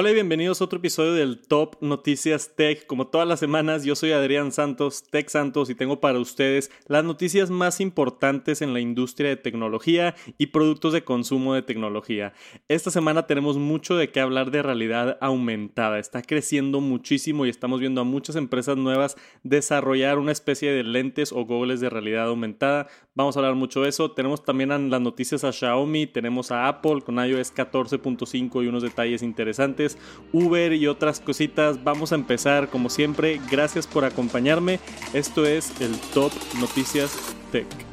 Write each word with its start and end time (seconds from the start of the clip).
Hola 0.00 0.12
y 0.12 0.14
bienvenidos 0.14 0.60
a 0.60 0.64
otro 0.64 0.78
episodio 0.78 1.12
del 1.14 1.40
Top 1.40 1.74
Noticias 1.80 2.52
Tech. 2.54 2.86
Como 2.86 3.08
todas 3.08 3.26
las 3.26 3.40
semanas, 3.40 3.82
yo 3.82 3.96
soy 3.96 4.12
Adrián 4.12 4.52
Santos, 4.52 5.02
Tech 5.10 5.28
Santos, 5.28 5.70
y 5.70 5.74
tengo 5.74 5.98
para 5.98 6.20
ustedes 6.20 6.70
las 6.86 7.02
noticias 7.02 7.50
más 7.50 7.80
importantes 7.80 8.62
en 8.62 8.72
la 8.72 8.78
industria 8.78 9.30
de 9.30 9.36
tecnología 9.36 10.14
y 10.38 10.46
productos 10.46 10.92
de 10.92 11.02
consumo 11.02 11.54
de 11.54 11.62
tecnología. 11.62 12.32
Esta 12.68 12.92
semana 12.92 13.26
tenemos 13.26 13.56
mucho 13.56 13.96
de 13.96 14.12
qué 14.12 14.20
hablar 14.20 14.52
de 14.52 14.62
realidad 14.62 15.18
aumentada. 15.20 15.98
Está 15.98 16.22
creciendo 16.22 16.80
muchísimo 16.80 17.44
y 17.44 17.48
estamos 17.48 17.80
viendo 17.80 18.00
a 18.00 18.04
muchas 18.04 18.36
empresas 18.36 18.76
nuevas 18.76 19.16
desarrollar 19.42 20.20
una 20.20 20.30
especie 20.30 20.70
de 20.70 20.84
lentes 20.84 21.32
o 21.32 21.44
goggles 21.44 21.80
de 21.80 21.90
realidad 21.90 22.28
aumentada. 22.28 22.86
Vamos 23.16 23.36
a 23.36 23.40
hablar 23.40 23.56
mucho 23.56 23.82
de 23.82 23.88
eso. 23.88 24.12
Tenemos 24.12 24.44
también 24.44 24.68
las 24.92 25.00
noticias 25.00 25.42
a 25.42 25.50
Xiaomi, 25.50 26.06
tenemos 26.06 26.52
a 26.52 26.68
Apple 26.68 27.00
con 27.04 27.16
iOS 27.16 27.52
14.5 27.52 28.62
y 28.62 28.68
unos 28.68 28.84
detalles 28.84 29.24
interesantes 29.24 29.87
Uber 30.32 30.72
y 30.72 30.86
otras 30.86 31.20
cositas. 31.20 31.82
Vamos 31.82 32.12
a 32.12 32.16
empezar 32.16 32.68
como 32.68 32.90
siempre. 32.90 33.40
Gracias 33.50 33.86
por 33.86 34.04
acompañarme. 34.04 34.80
Esto 35.14 35.46
es 35.46 35.80
el 35.80 35.96
Top 36.12 36.32
Noticias 36.60 37.16
Tech. 37.52 37.87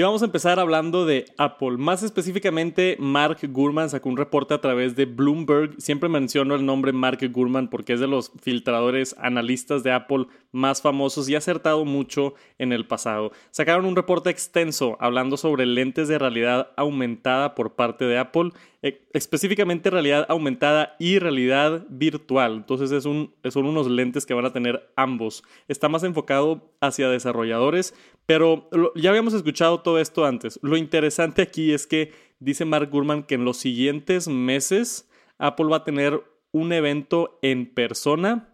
Y 0.00 0.02
vamos 0.02 0.22
a 0.22 0.24
empezar 0.24 0.58
hablando 0.58 1.04
de 1.04 1.26
Apple. 1.36 1.72
Más 1.76 2.02
específicamente, 2.02 2.96
Mark 2.98 3.36
Gurman 3.42 3.90
sacó 3.90 4.08
un 4.08 4.16
reporte 4.16 4.54
a 4.54 4.60
través 4.62 4.96
de 4.96 5.04
Bloomberg. 5.04 5.74
Siempre 5.76 6.08
menciono 6.08 6.54
el 6.54 6.64
nombre 6.64 6.94
Mark 6.94 7.18
Gurman 7.30 7.68
porque 7.68 7.92
es 7.92 8.00
de 8.00 8.06
los 8.06 8.32
filtradores 8.40 9.14
analistas 9.18 9.82
de 9.82 9.92
Apple 9.92 10.24
más 10.52 10.80
famosos 10.80 11.28
y 11.28 11.34
ha 11.34 11.38
acertado 11.38 11.84
mucho 11.84 12.32
en 12.56 12.72
el 12.72 12.86
pasado. 12.86 13.32
Sacaron 13.50 13.84
un 13.84 13.94
reporte 13.94 14.30
extenso 14.30 14.96
hablando 15.00 15.36
sobre 15.36 15.66
lentes 15.66 16.08
de 16.08 16.18
realidad 16.18 16.70
aumentada 16.78 17.54
por 17.54 17.74
parte 17.74 18.06
de 18.06 18.16
Apple 18.16 18.52
específicamente 18.82 19.90
realidad 19.90 20.24
aumentada 20.28 20.96
y 20.98 21.18
realidad 21.18 21.86
virtual. 21.90 22.54
Entonces 22.54 22.90
es 22.92 23.04
un, 23.04 23.34
son 23.50 23.66
unos 23.66 23.88
lentes 23.88 24.24
que 24.24 24.34
van 24.34 24.46
a 24.46 24.52
tener 24.52 24.90
ambos. 24.96 25.42
Está 25.68 25.88
más 25.88 26.02
enfocado 26.02 26.72
hacia 26.80 27.08
desarrolladores, 27.08 27.94
pero 28.26 28.68
ya 28.94 29.10
habíamos 29.10 29.34
escuchado 29.34 29.80
todo 29.80 29.98
esto 29.98 30.24
antes. 30.24 30.58
Lo 30.62 30.76
interesante 30.76 31.42
aquí 31.42 31.72
es 31.72 31.86
que 31.86 32.12
dice 32.38 32.64
Mark 32.64 32.90
Gurman 32.90 33.24
que 33.24 33.34
en 33.34 33.44
los 33.44 33.58
siguientes 33.58 34.28
meses 34.28 35.10
Apple 35.38 35.66
va 35.66 35.78
a 35.78 35.84
tener 35.84 36.22
un 36.52 36.72
evento 36.72 37.38
en 37.42 37.66
persona 37.66 38.49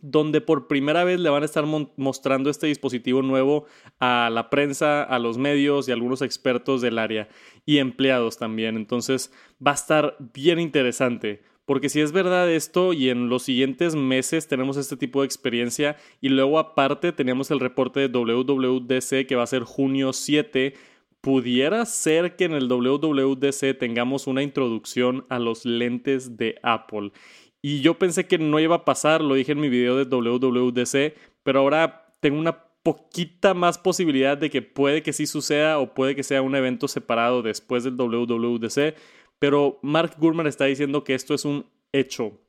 donde 0.00 0.40
por 0.40 0.66
primera 0.66 1.04
vez 1.04 1.20
le 1.20 1.30
van 1.30 1.42
a 1.42 1.46
estar 1.46 1.64
mostrando 1.96 2.50
este 2.50 2.66
dispositivo 2.66 3.22
nuevo 3.22 3.66
a 3.98 4.30
la 4.32 4.50
prensa, 4.50 5.02
a 5.02 5.18
los 5.18 5.38
medios 5.38 5.88
y 5.88 5.92
algunos 5.92 6.22
expertos 6.22 6.80
del 6.80 6.98
área 6.98 7.28
y 7.66 7.78
empleados 7.78 8.38
también. 8.38 8.76
Entonces 8.76 9.32
va 9.64 9.72
a 9.72 9.74
estar 9.74 10.16
bien 10.34 10.58
interesante. 10.58 11.42
Porque 11.68 11.90
si 11.90 12.00
es 12.00 12.12
verdad 12.12 12.50
esto 12.50 12.94
y 12.94 13.10
en 13.10 13.28
los 13.28 13.42
siguientes 13.42 13.94
meses 13.94 14.48
tenemos 14.48 14.78
este 14.78 14.96
tipo 14.96 15.20
de 15.20 15.26
experiencia 15.26 15.98
y 16.22 16.30
luego 16.30 16.58
aparte 16.58 17.12
teníamos 17.12 17.50
el 17.50 17.60
reporte 17.60 18.00
de 18.00 18.08
WWDC 18.08 19.26
que 19.26 19.36
va 19.36 19.42
a 19.42 19.46
ser 19.46 19.64
junio 19.64 20.14
7, 20.14 20.72
pudiera 21.20 21.84
ser 21.84 22.36
que 22.36 22.44
en 22.44 22.52
el 22.52 22.68
WWDC 22.68 23.78
tengamos 23.78 24.26
una 24.26 24.42
introducción 24.42 25.26
a 25.28 25.38
los 25.38 25.66
lentes 25.66 26.38
de 26.38 26.58
Apple. 26.62 27.12
Y 27.62 27.80
yo 27.80 27.98
pensé 27.98 28.26
que 28.26 28.38
no 28.38 28.60
iba 28.60 28.76
a 28.76 28.84
pasar, 28.84 29.20
lo 29.20 29.34
dije 29.34 29.52
en 29.52 29.60
mi 29.60 29.68
video 29.68 29.96
de 29.96 30.04
WWDC, 30.04 31.14
pero 31.42 31.60
ahora 31.60 32.14
tengo 32.20 32.38
una 32.38 32.64
poquita 32.82 33.54
más 33.54 33.78
posibilidad 33.78 34.38
de 34.38 34.50
que 34.50 34.62
puede 34.62 35.02
que 35.02 35.12
sí 35.12 35.26
suceda 35.26 35.78
o 35.78 35.94
puede 35.94 36.14
que 36.14 36.22
sea 36.22 36.42
un 36.42 36.54
evento 36.54 36.88
separado 36.88 37.42
después 37.42 37.84
del 37.84 37.96
WWDC. 37.96 38.94
Pero 39.38 39.78
Mark 39.82 40.14
Gurman 40.18 40.46
está 40.46 40.64
diciendo 40.64 41.04
que 41.04 41.14
esto 41.14 41.34
es 41.34 41.44
un 41.44 41.66
hecho. 41.92 42.40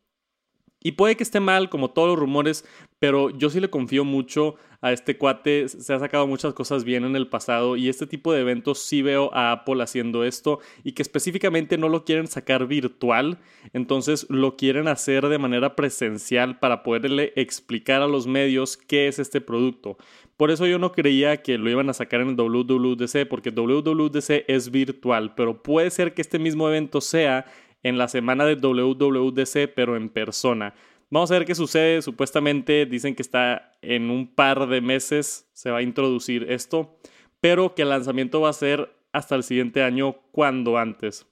Y 0.81 0.93
puede 0.93 1.17
que 1.17 1.23
esté 1.23 1.39
mal, 1.39 1.69
como 1.69 1.91
todos 1.91 2.07
los 2.09 2.19
rumores, 2.19 2.65
pero 2.99 3.29
yo 3.31 3.49
sí 3.49 3.59
le 3.59 3.69
confío 3.69 4.05
mucho 4.05 4.55
a 4.81 4.93
este 4.93 5.17
cuate. 5.17 5.67
Se 5.67 5.93
ha 5.93 5.99
sacado 5.99 6.25
muchas 6.25 6.53
cosas 6.53 6.85
bien 6.85 7.03
en 7.03 7.15
el 7.15 7.27
pasado 7.27 7.75
y 7.75 7.89
este 7.89 8.07
tipo 8.07 8.31
de 8.31 8.41
eventos 8.41 8.79
sí 8.79 9.01
veo 9.01 9.33
a 9.33 9.51
Apple 9.51 9.83
haciendo 9.83 10.23
esto 10.23 10.59
y 10.83 10.93
que 10.93 11.01
específicamente 11.01 11.77
no 11.77 11.89
lo 11.89 12.05
quieren 12.05 12.27
sacar 12.27 12.65
virtual, 12.67 13.39
entonces 13.73 14.25
lo 14.29 14.55
quieren 14.55 14.87
hacer 14.87 15.27
de 15.27 15.37
manera 15.37 15.75
presencial 15.75 16.59
para 16.59 16.83
poderle 16.83 17.33
explicar 17.35 18.01
a 18.01 18.07
los 18.07 18.27
medios 18.27 18.77
qué 18.77 19.07
es 19.07 19.19
este 19.19 19.41
producto. 19.41 19.97
Por 20.37 20.51
eso 20.51 20.65
yo 20.65 20.79
no 20.79 20.93
creía 20.93 21.41
que 21.41 21.57
lo 21.57 21.69
iban 21.69 21.89
a 21.89 21.93
sacar 21.93 22.21
en 22.21 22.29
el 22.29 22.35
WWDC, 22.37 23.27
porque 23.27 23.51
WWDC 23.51 24.45
es 24.47 24.71
virtual, 24.71 25.35
pero 25.35 25.61
puede 25.61 25.91
ser 25.91 26.13
que 26.13 26.21
este 26.21 26.39
mismo 26.39 26.69
evento 26.69 27.01
sea 27.01 27.45
en 27.83 27.97
la 27.97 28.07
semana 28.07 28.45
de 28.45 28.55
WWDC, 28.55 29.73
pero 29.75 29.95
en 29.95 30.09
persona. 30.09 30.73
Vamos 31.09 31.31
a 31.31 31.35
ver 31.35 31.45
qué 31.45 31.55
sucede. 31.55 32.01
Supuestamente 32.01 32.85
dicen 32.85 33.15
que 33.15 33.21
está 33.21 33.77
en 33.81 34.09
un 34.09 34.33
par 34.33 34.67
de 34.67 34.81
meses 34.81 35.49
se 35.53 35.71
va 35.71 35.77
a 35.79 35.81
introducir 35.81 36.51
esto, 36.51 36.99
pero 37.41 37.73
que 37.73 37.81
el 37.81 37.89
lanzamiento 37.89 38.41
va 38.41 38.49
a 38.49 38.53
ser 38.53 38.95
hasta 39.11 39.35
el 39.35 39.43
siguiente 39.43 39.81
año, 39.81 40.17
cuando 40.31 40.77
antes. 40.77 41.25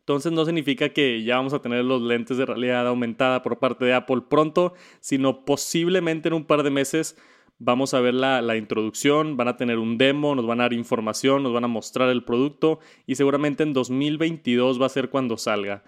Entonces 0.00 0.32
no 0.32 0.44
significa 0.44 0.88
que 0.88 1.22
ya 1.22 1.36
vamos 1.36 1.54
a 1.54 1.62
tener 1.62 1.84
los 1.84 2.02
lentes 2.02 2.36
de 2.36 2.44
realidad 2.44 2.86
aumentada 2.86 3.42
por 3.42 3.58
parte 3.58 3.84
de 3.84 3.94
Apple 3.94 4.22
pronto, 4.28 4.74
sino 5.00 5.44
posiblemente 5.44 6.28
en 6.28 6.34
un 6.34 6.44
par 6.44 6.62
de 6.62 6.70
meses 6.70 7.16
vamos 7.60 7.94
a 7.94 8.00
ver 8.00 8.14
la, 8.14 8.42
la, 8.42 8.56
introducción, 8.56 9.36
van 9.36 9.46
a 9.46 9.56
tener 9.56 9.78
un 9.78 9.98
demo, 9.98 10.34
nos 10.34 10.46
van 10.46 10.60
a 10.60 10.64
dar 10.64 10.72
información, 10.72 11.44
nos 11.44 11.52
van 11.52 11.64
a 11.64 11.68
mostrar 11.68 12.08
el 12.08 12.24
producto 12.24 12.80
y 13.06 13.14
seguramente 13.14 13.62
en 13.62 13.72
2022 13.72 14.80
va 14.80 14.86
a 14.86 14.88
ser 14.88 15.10
cuando 15.10 15.36
salga. 15.36 15.84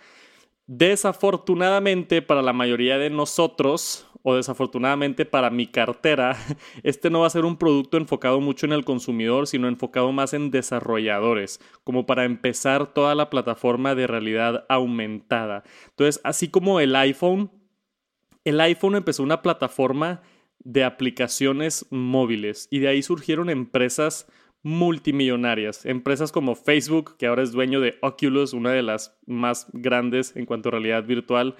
Desafortunadamente 0.66 2.22
para 2.22 2.42
la 2.42 2.52
mayoría 2.52 2.98
de 2.98 3.10
nosotros, 3.10 4.06
o 4.22 4.36
desafortunadamente 4.36 5.24
para 5.24 5.50
mi 5.50 5.66
cartera, 5.66 6.36
este 6.82 7.10
no 7.10 7.20
va 7.20 7.26
a 7.26 7.30
ser 7.30 7.44
un 7.44 7.56
producto 7.56 7.96
enfocado 7.96 8.40
mucho 8.40 8.66
en 8.66 8.72
el 8.72 8.84
consumidor, 8.84 9.46
sino 9.46 9.66
enfocado 9.66 10.12
más 10.12 10.34
en 10.34 10.50
desarrolladores, 10.50 11.60
como 11.84 12.06
para 12.06 12.24
empezar 12.24 12.92
toda 12.92 13.14
la 13.14 13.30
plataforma 13.30 13.94
de 13.94 14.06
realidad 14.06 14.64
aumentada. 14.68 15.64
Entonces, 15.88 16.20
así 16.22 16.48
como 16.48 16.80
el 16.80 16.94
iPhone, 16.94 17.50
el 18.44 18.60
iPhone 18.60 18.96
empezó 18.96 19.22
una 19.22 19.42
plataforma 19.42 20.22
de 20.64 20.84
aplicaciones 20.84 21.86
móviles 21.90 22.68
y 22.70 22.78
de 22.78 22.88
ahí 22.88 23.02
surgieron 23.02 23.50
empresas 23.50 24.26
multimillonarias, 24.62 25.84
empresas 25.86 26.30
como 26.30 26.54
Facebook, 26.54 27.16
que 27.16 27.26
ahora 27.26 27.42
es 27.42 27.52
dueño 27.52 27.80
de 27.80 27.98
Oculus, 28.00 28.52
una 28.52 28.70
de 28.70 28.82
las 28.82 29.18
más 29.26 29.66
grandes 29.72 30.36
en 30.36 30.46
cuanto 30.46 30.68
a 30.68 30.72
realidad 30.72 31.04
virtual, 31.04 31.56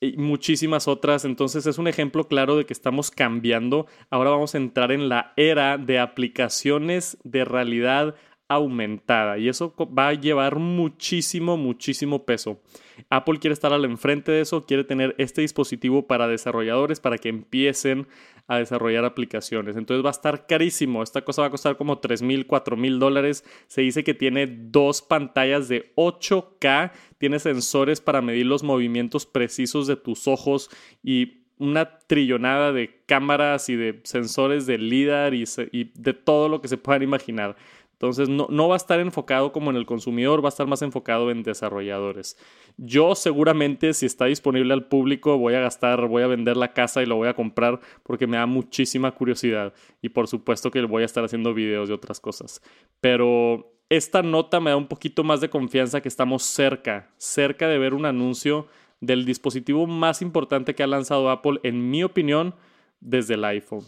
y 0.00 0.16
muchísimas 0.16 0.88
otras. 0.88 1.24
Entonces 1.24 1.66
es 1.66 1.78
un 1.78 1.86
ejemplo 1.86 2.26
claro 2.26 2.56
de 2.56 2.64
que 2.64 2.72
estamos 2.72 3.10
cambiando. 3.10 3.86
Ahora 4.10 4.30
vamos 4.30 4.54
a 4.54 4.58
entrar 4.58 4.92
en 4.92 5.08
la 5.08 5.32
era 5.36 5.78
de 5.78 5.98
aplicaciones 5.98 7.18
de 7.22 7.44
realidad 7.44 8.14
aumentada 8.48 9.38
y 9.38 9.48
eso 9.48 9.76
va 9.96 10.08
a 10.08 10.14
llevar 10.14 10.56
muchísimo, 10.56 11.56
muchísimo 11.56 12.24
peso. 12.24 12.60
Apple 13.08 13.38
quiere 13.38 13.54
estar 13.54 13.72
al 13.72 13.84
enfrente 13.84 14.32
de 14.32 14.40
eso, 14.40 14.66
quiere 14.66 14.82
tener 14.82 15.14
este 15.18 15.42
dispositivo 15.42 16.08
para 16.08 16.26
desarrolladores 16.26 16.98
para 16.98 17.16
que 17.16 17.28
empiecen 17.28 18.08
a 18.50 18.58
desarrollar 18.58 19.04
aplicaciones. 19.04 19.76
Entonces 19.76 20.04
va 20.04 20.08
a 20.08 20.10
estar 20.10 20.48
carísimo. 20.48 21.04
Esta 21.04 21.22
cosa 21.22 21.42
va 21.42 21.48
a 21.48 21.50
costar 21.52 21.76
como 21.76 22.00
3 22.00 22.20
mil, 22.22 22.48
4 22.48 22.76
mil 22.76 22.98
dólares. 22.98 23.44
Se 23.68 23.80
dice 23.82 24.02
que 24.02 24.12
tiene 24.12 24.48
dos 24.48 25.02
pantallas 25.02 25.68
de 25.68 25.92
8K, 25.94 26.90
tiene 27.18 27.38
sensores 27.38 28.00
para 28.00 28.22
medir 28.22 28.46
los 28.46 28.64
movimientos 28.64 29.24
precisos 29.24 29.86
de 29.86 29.94
tus 29.94 30.26
ojos 30.26 30.68
y 31.00 31.44
una 31.58 31.98
trillonada 32.00 32.72
de 32.72 33.02
cámaras 33.06 33.68
y 33.68 33.76
de 33.76 34.00
sensores 34.02 34.66
de 34.66 34.78
LIDAR 34.78 35.32
y, 35.32 35.44
y 35.70 35.92
de 35.94 36.12
todo 36.12 36.48
lo 36.48 36.60
que 36.60 36.66
se 36.66 36.76
puedan 36.76 37.04
imaginar. 37.04 37.54
Entonces 38.00 38.30
no, 38.30 38.46
no, 38.48 38.66
va 38.66 38.76
a 38.76 38.78
estar 38.78 38.98
enfocado 38.98 39.52
como 39.52 39.68
en 39.68 39.76
el 39.76 39.84
consumidor, 39.84 40.42
va 40.42 40.48
a 40.48 40.48
estar 40.48 40.66
más 40.66 40.80
enfocado 40.80 41.30
en 41.30 41.42
desarrolladores. 41.42 42.38
Yo 42.78 43.14
seguramente 43.14 43.92
si 43.92 44.06
está 44.06 44.24
disponible 44.24 44.72
al 44.72 44.86
público 44.86 45.36
voy 45.36 45.52
a 45.52 45.60
gastar, 45.60 46.08
voy 46.08 46.22
a 46.22 46.26
vender 46.26 46.56
la 46.56 46.72
casa 46.72 47.02
y 47.02 47.06
lo 47.06 47.16
voy 47.16 47.28
a 47.28 47.34
comprar 47.34 47.78
porque 48.02 48.26
me 48.26 48.38
da 48.38 48.46
muchísima 48.46 49.12
curiosidad 49.12 49.74
y 50.00 50.08
por 50.08 50.28
supuesto 50.28 50.70
que 50.70 50.80
voy 50.80 51.02
a 51.02 51.04
estar 51.04 51.22
haciendo 51.22 51.52
videos 51.52 51.88
de 51.88 51.94
otras 51.94 52.20
cosas. 52.20 52.62
Pero 53.02 53.74
esta 53.90 54.22
nota 54.22 54.60
me 54.60 54.70
da 54.70 54.78
un 54.78 54.88
poquito 54.88 55.22
más 55.22 55.42
de 55.42 55.50
confianza 55.50 56.00
que 56.00 56.08
estamos 56.08 56.42
cerca, 56.42 57.10
cerca 57.18 57.68
de 57.68 57.76
ver 57.76 57.92
un 57.92 58.06
anuncio 58.06 58.66
del 59.02 59.26
dispositivo 59.26 59.86
más 59.86 60.22
importante 60.22 60.74
que 60.74 60.82
ha 60.82 60.86
lanzado 60.86 61.28
Apple, 61.28 61.60
en 61.64 61.90
mi 61.90 62.02
opinión, 62.02 62.54
desde 63.00 63.34
el 63.34 63.44
iPhone. 63.44 63.84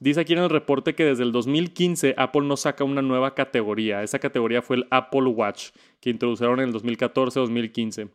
Dice 0.00 0.20
aquí 0.20 0.32
en 0.32 0.40
el 0.40 0.50
reporte 0.50 0.94
que 0.94 1.04
desde 1.04 1.22
el 1.22 1.32
2015 1.32 2.14
Apple 2.16 2.42
no 2.42 2.56
saca 2.56 2.84
una 2.84 3.02
nueva 3.02 3.34
categoría. 3.34 4.02
Esa 4.02 4.18
categoría 4.18 4.60
fue 4.62 4.76
el 4.76 4.86
Apple 4.90 5.26
Watch, 5.28 5.70
que 6.00 6.10
introdujeron 6.10 6.60
en 6.60 6.68
el 6.68 6.74
2014-2015. 6.74 8.10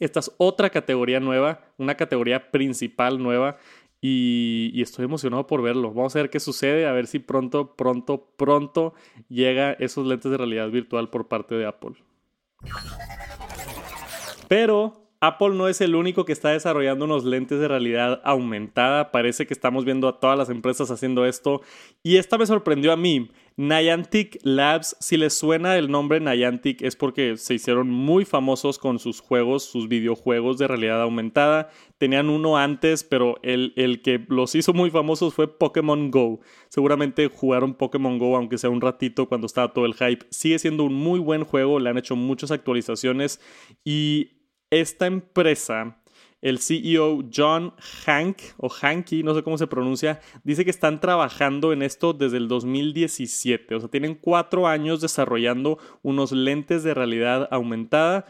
Esta 0.00 0.20
es 0.20 0.32
otra 0.38 0.70
categoría 0.70 1.20
nueva, 1.20 1.60
una 1.76 1.96
categoría 1.96 2.50
principal 2.50 3.22
nueva 3.22 3.56
y, 4.00 4.70
y, 4.74 4.82
estoy 4.82 5.06
emocionado 5.06 5.46
por 5.46 5.60
verlo. 5.60 5.92
Vamos 5.92 6.14
a 6.14 6.20
ver 6.20 6.30
qué 6.30 6.38
sucede, 6.38 6.86
a 6.86 6.92
ver 6.92 7.08
si 7.08 7.18
pronto, 7.18 7.74
pronto, 7.74 8.32
pronto 8.36 8.94
llega 9.28 9.72
esos 9.72 10.06
lentes 10.06 10.30
de 10.30 10.36
realidad 10.36 10.70
virtual 10.70 11.10
por 11.10 11.26
parte 11.26 11.56
de 11.56 11.66
Apple. 11.66 11.94
Pero 14.46 15.07
Apple 15.20 15.50
no 15.50 15.66
es 15.66 15.80
el 15.80 15.96
único 15.96 16.24
que 16.24 16.32
está 16.32 16.50
desarrollando 16.50 17.04
unos 17.04 17.24
lentes 17.24 17.58
de 17.58 17.66
realidad 17.66 18.20
aumentada. 18.24 19.10
Parece 19.10 19.46
que 19.46 19.54
estamos 19.54 19.84
viendo 19.84 20.06
a 20.06 20.20
todas 20.20 20.38
las 20.38 20.48
empresas 20.48 20.92
haciendo 20.92 21.26
esto. 21.26 21.60
Y 22.04 22.16
esta 22.16 22.38
me 22.38 22.46
sorprendió 22.46 22.92
a 22.92 22.96
mí. 22.96 23.28
Niantic 23.56 24.38
Labs, 24.44 24.96
si 25.00 25.16
les 25.16 25.36
suena 25.36 25.76
el 25.76 25.90
nombre 25.90 26.20
Niantic 26.20 26.80
es 26.82 26.94
porque 26.94 27.36
se 27.36 27.54
hicieron 27.54 27.90
muy 27.90 28.24
famosos 28.24 28.78
con 28.78 29.00
sus 29.00 29.18
juegos, 29.18 29.64
sus 29.64 29.88
videojuegos 29.88 30.58
de 30.58 30.68
realidad 30.68 31.02
aumentada. 31.02 31.68
Tenían 31.98 32.30
uno 32.30 32.56
antes, 32.56 33.02
pero 33.02 33.40
el, 33.42 33.72
el 33.74 34.02
que 34.02 34.24
los 34.28 34.54
hizo 34.54 34.72
muy 34.72 34.90
famosos 34.92 35.34
fue 35.34 35.48
Pokémon 35.48 36.12
Go. 36.12 36.38
Seguramente 36.68 37.26
jugaron 37.26 37.74
Pokémon 37.74 38.18
Go, 38.18 38.36
aunque 38.36 38.58
sea 38.58 38.70
un 38.70 38.80
ratito 38.80 39.28
cuando 39.28 39.48
estaba 39.48 39.72
todo 39.72 39.86
el 39.86 39.94
hype. 39.94 40.24
Sigue 40.30 40.60
siendo 40.60 40.84
un 40.84 40.94
muy 40.94 41.18
buen 41.18 41.42
juego, 41.42 41.80
le 41.80 41.90
han 41.90 41.98
hecho 41.98 42.14
muchas 42.14 42.52
actualizaciones 42.52 43.40
y 43.84 44.37
esta 44.70 45.06
empresa, 45.06 46.00
el 46.40 46.58
CEO 46.58 47.24
John 47.34 47.74
Hank 48.04 48.38
o 48.58 48.68
Hanky, 48.68 49.22
no 49.22 49.34
sé 49.34 49.42
cómo 49.42 49.58
se 49.58 49.66
pronuncia, 49.66 50.20
dice 50.44 50.64
que 50.64 50.70
están 50.70 51.00
trabajando 51.00 51.72
en 51.72 51.82
esto 51.82 52.12
desde 52.12 52.36
el 52.36 52.48
2017. 52.48 53.74
O 53.74 53.80
sea, 53.80 53.88
tienen 53.88 54.14
cuatro 54.14 54.66
años 54.66 55.00
desarrollando 55.00 55.78
unos 56.02 56.32
lentes 56.32 56.82
de 56.84 56.94
realidad 56.94 57.48
aumentada 57.50 58.26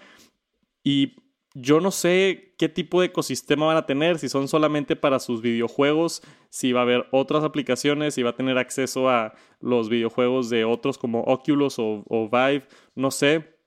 y 0.83 1.17
yo 1.55 1.81
no 1.81 1.91
sé 1.91 2.55
qué 2.57 2.69
tipo 2.69 3.01
de 3.01 3.09
ecosistema 3.09 3.67
van 3.67 3.77
a 3.77 3.87
tener, 3.87 4.19
si 4.19 4.29
son 4.29 4.49
solamente 4.49 4.97
para 4.97 5.19
sus 5.19 5.43
videojuegos, 5.43 6.23
si 6.51 6.73
va 6.73 6.81
a 6.81 6.83
haber 6.85 7.07
otras 7.11 7.43
aplicaciones, 7.43 8.15
si 8.15 8.23
va 8.23 8.31
a 8.31 8.37
tener 8.37 8.59
acceso 8.59 9.09
a 9.09 9.35
los 9.61 9.89
videojuegos 9.89 10.51
de 10.51 10.65
otros 10.65 10.99
como 10.99 11.23
Oculus 11.23 11.79
o, 11.79 12.05
o 12.09 12.29
Vive, 12.31 12.67
no 12.95 13.11
sé 13.11 13.58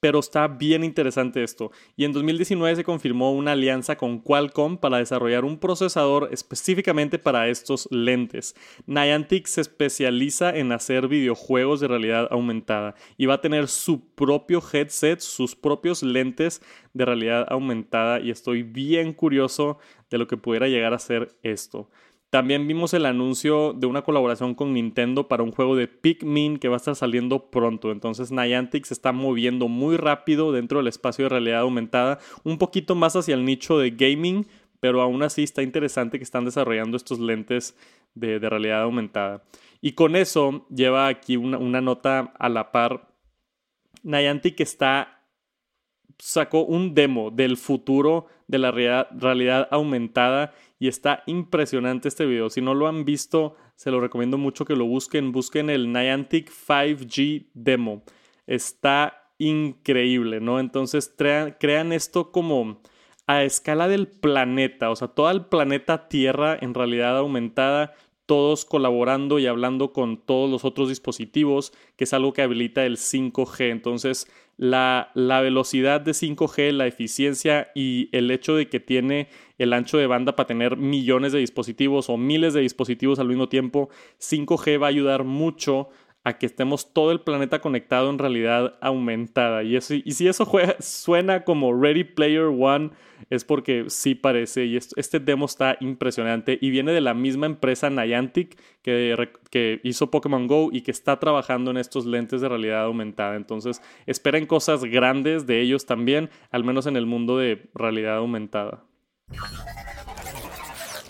pero 0.00 0.20
está 0.20 0.46
bien 0.46 0.84
interesante 0.84 1.42
esto. 1.42 1.72
Y 1.96 2.04
en 2.04 2.12
2019 2.12 2.76
se 2.76 2.84
confirmó 2.84 3.32
una 3.32 3.52
alianza 3.52 3.96
con 3.96 4.20
Qualcomm 4.20 4.78
para 4.78 4.98
desarrollar 4.98 5.44
un 5.44 5.58
procesador 5.58 6.28
específicamente 6.32 7.18
para 7.18 7.48
estos 7.48 7.88
lentes. 7.90 8.54
Niantic 8.86 9.46
se 9.46 9.62
especializa 9.62 10.56
en 10.56 10.72
hacer 10.72 11.08
videojuegos 11.08 11.80
de 11.80 11.88
realidad 11.88 12.28
aumentada 12.30 12.94
y 13.16 13.26
va 13.26 13.34
a 13.34 13.40
tener 13.40 13.68
su 13.68 14.14
propio 14.14 14.62
headset, 14.72 15.20
sus 15.20 15.56
propios 15.56 16.02
lentes 16.02 16.62
de 16.94 17.04
realidad 17.04 17.46
aumentada 17.48 18.20
y 18.20 18.30
estoy 18.30 18.62
bien 18.62 19.12
curioso 19.12 19.78
de 20.10 20.18
lo 20.18 20.26
que 20.26 20.36
pudiera 20.36 20.68
llegar 20.68 20.94
a 20.94 20.98
ser 20.98 21.36
esto. 21.42 21.90
También 22.30 22.68
vimos 22.68 22.92
el 22.92 23.06
anuncio 23.06 23.72
de 23.72 23.86
una 23.86 24.02
colaboración 24.02 24.54
con 24.54 24.74
Nintendo 24.74 25.28
para 25.28 25.42
un 25.42 25.50
juego 25.50 25.76
de 25.76 25.88
Pikmin 25.88 26.58
que 26.58 26.68
va 26.68 26.74
a 26.74 26.76
estar 26.76 26.94
saliendo 26.94 27.50
pronto. 27.50 27.90
Entonces 27.90 28.30
Niantic 28.30 28.84
se 28.84 28.92
está 28.92 29.12
moviendo 29.12 29.68
muy 29.68 29.96
rápido 29.96 30.52
dentro 30.52 30.78
del 30.78 30.88
espacio 30.88 31.24
de 31.24 31.30
realidad 31.30 31.60
aumentada, 31.60 32.18
un 32.44 32.58
poquito 32.58 32.94
más 32.94 33.16
hacia 33.16 33.34
el 33.34 33.46
nicho 33.46 33.78
de 33.78 33.92
gaming, 33.92 34.46
pero 34.78 35.00
aún 35.00 35.22
así 35.22 35.42
está 35.42 35.62
interesante 35.62 36.18
que 36.18 36.24
están 36.24 36.44
desarrollando 36.44 36.98
estos 36.98 37.18
lentes 37.18 37.74
de, 38.14 38.38
realidad 38.38 38.82
aumentada. 38.82 39.42
Y 39.80 39.92
con 39.92 40.14
eso 40.14 40.66
lleva 40.68 41.06
aquí 41.06 41.38
una, 41.38 41.56
una 41.56 41.80
nota 41.80 42.34
a 42.38 42.50
la 42.50 42.72
par. 42.72 43.08
Niantic 44.02 44.60
está 44.60 45.18
sacó 46.18 46.64
un 46.64 46.94
demo 46.94 47.30
del 47.30 47.56
futuro 47.56 48.26
de 48.48 48.58
la 48.58 48.70
realidad 48.70 49.68
aumentada 49.70 50.52
y 50.78 50.88
está 50.88 51.22
impresionante 51.26 52.08
este 52.08 52.26
video. 52.26 52.50
Si 52.50 52.60
no 52.60 52.74
lo 52.74 52.86
han 52.86 53.04
visto, 53.04 53.56
se 53.74 53.90
lo 53.90 54.00
recomiendo 54.00 54.38
mucho 54.38 54.64
que 54.64 54.76
lo 54.76 54.86
busquen. 54.86 55.32
Busquen 55.32 55.70
el 55.70 55.92
Niantic 55.92 56.50
5G 56.50 57.48
demo. 57.54 58.02
Está 58.46 59.32
increíble, 59.38 60.40
¿no? 60.40 60.60
Entonces 60.60 61.14
crean, 61.16 61.92
esto 61.92 62.32
como 62.32 62.80
a 63.26 63.42
escala 63.44 63.88
del 63.88 64.08
planeta, 64.08 64.90
o 64.90 64.96
sea, 64.96 65.08
todo 65.08 65.30
el 65.30 65.46
planeta 65.46 66.08
Tierra 66.08 66.56
en 66.60 66.74
realidad 66.74 67.18
aumentada, 67.18 67.94
todos 68.26 68.64
colaborando 68.64 69.38
y 69.38 69.46
hablando 69.46 69.92
con 69.92 70.18
todos 70.18 70.50
los 70.50 70.64
otros 70.64 70.88
dispositivos, 70.88 71.72
que 71.96 72.04
es 72.04 72.12
algo 72.12 72.32
que 72.32 72.42
habilita 72.42 72.84
el 72.84 72.96
5G. 72.96 73.70
Entonces, 73.70 74.30
la, 74.58 75.12
velocidad 75.14 76.00
de 76.00 76.10
5G, 76.10 76.72
la 76.72 76.86
eficiencia 76.86 77.70
y 77.74 78.10
el 78.12 78.30
hecho 78.30 78.56
de 78.56 78.68
que 78.68 78.80
tiene 78.80 79.28
el 79.56 79.72
ancho 79.72 79.98
de 79.98 80.06
banda 80.06 80.36
para 80.36 80.48
tener 80.48 80.76
millones 80.76 81.32
de 81.32 81.38
dispositivos 81.38 82.10
o 82.10 82.16
miles 82.16 82.54
de 82.54 82.60
dispositivos 82.60 83.18
al 83.20 83.28
mismo 83.28 83.48
tiempo, 83.48 83.88
5G 84.20 84.82
va 84.82 84.86
a 84.86 84.90
ayudar 84.90 85.24
mucho 85.24 85.88
a 86.24 86.36
que 86.36 86.46
estemos 86.46 86.92
todo 86.92 87.10
el 87.12 87.20
planeta 87.20 87.60
conectado 87.60 88.10
en 88.10 88.18
realidad 88.18 88.74
aumentada. 88.80 89.62
Y, 89.62 89.76
y 89.76 89.80
si 90.12 90.28
eso 90.28 90.50
suena 90.80 91.44
como 91.44 91.72
Ready 91.72 92.04
Player 92.04 92.44
One, 92.44 92.90
es 93.30 93.44
porque 93.44 93.84
sí 93.88 94.14
parece. 94.14 94.66
Y 94.66 94.76
este 94.76 95.20
demo 95.20 95.46
está 95.46 95.76
impresionante 95.80 96.58
y 96.60 96.70
viene 96.70 96.92
de 96.92 97.00
la 97.00 97.14
misma 97.14 97.46
empresa 97.46 97.88
Niantic 97.90 98.58
que, 98.82 99.30
que 99.50 99.80
hizo 99.84 100.10
Pokémon 100.10 100.46
Go 100.46 100.70
y 100.72 100.82
que 100.82 100.90
está 100.90 101.18
trabajando 101.18 101.70
en 101.70 101.78
estos 101.78 102.04
lentes 102.04 102.40
de 102.40 102.48
realidad 102.48 102.84
aumentada. 102.84 103.36
Entonces, 103.36 103.82
esperen 104.06 104.46
cosas 104.46 104.84
grandes 104.84 105.46
de 105.46 105.60
ellos 105.60 105.86
también, 105.86 106.30
al 106.50 106.64
menos 106.64 106.86
en 106.86 106.96
el 106.96 107.06
mundo 107.06 107.38
de 107.38 107.70
realidad 107.74 108.16
aumentada. 108.18 108.84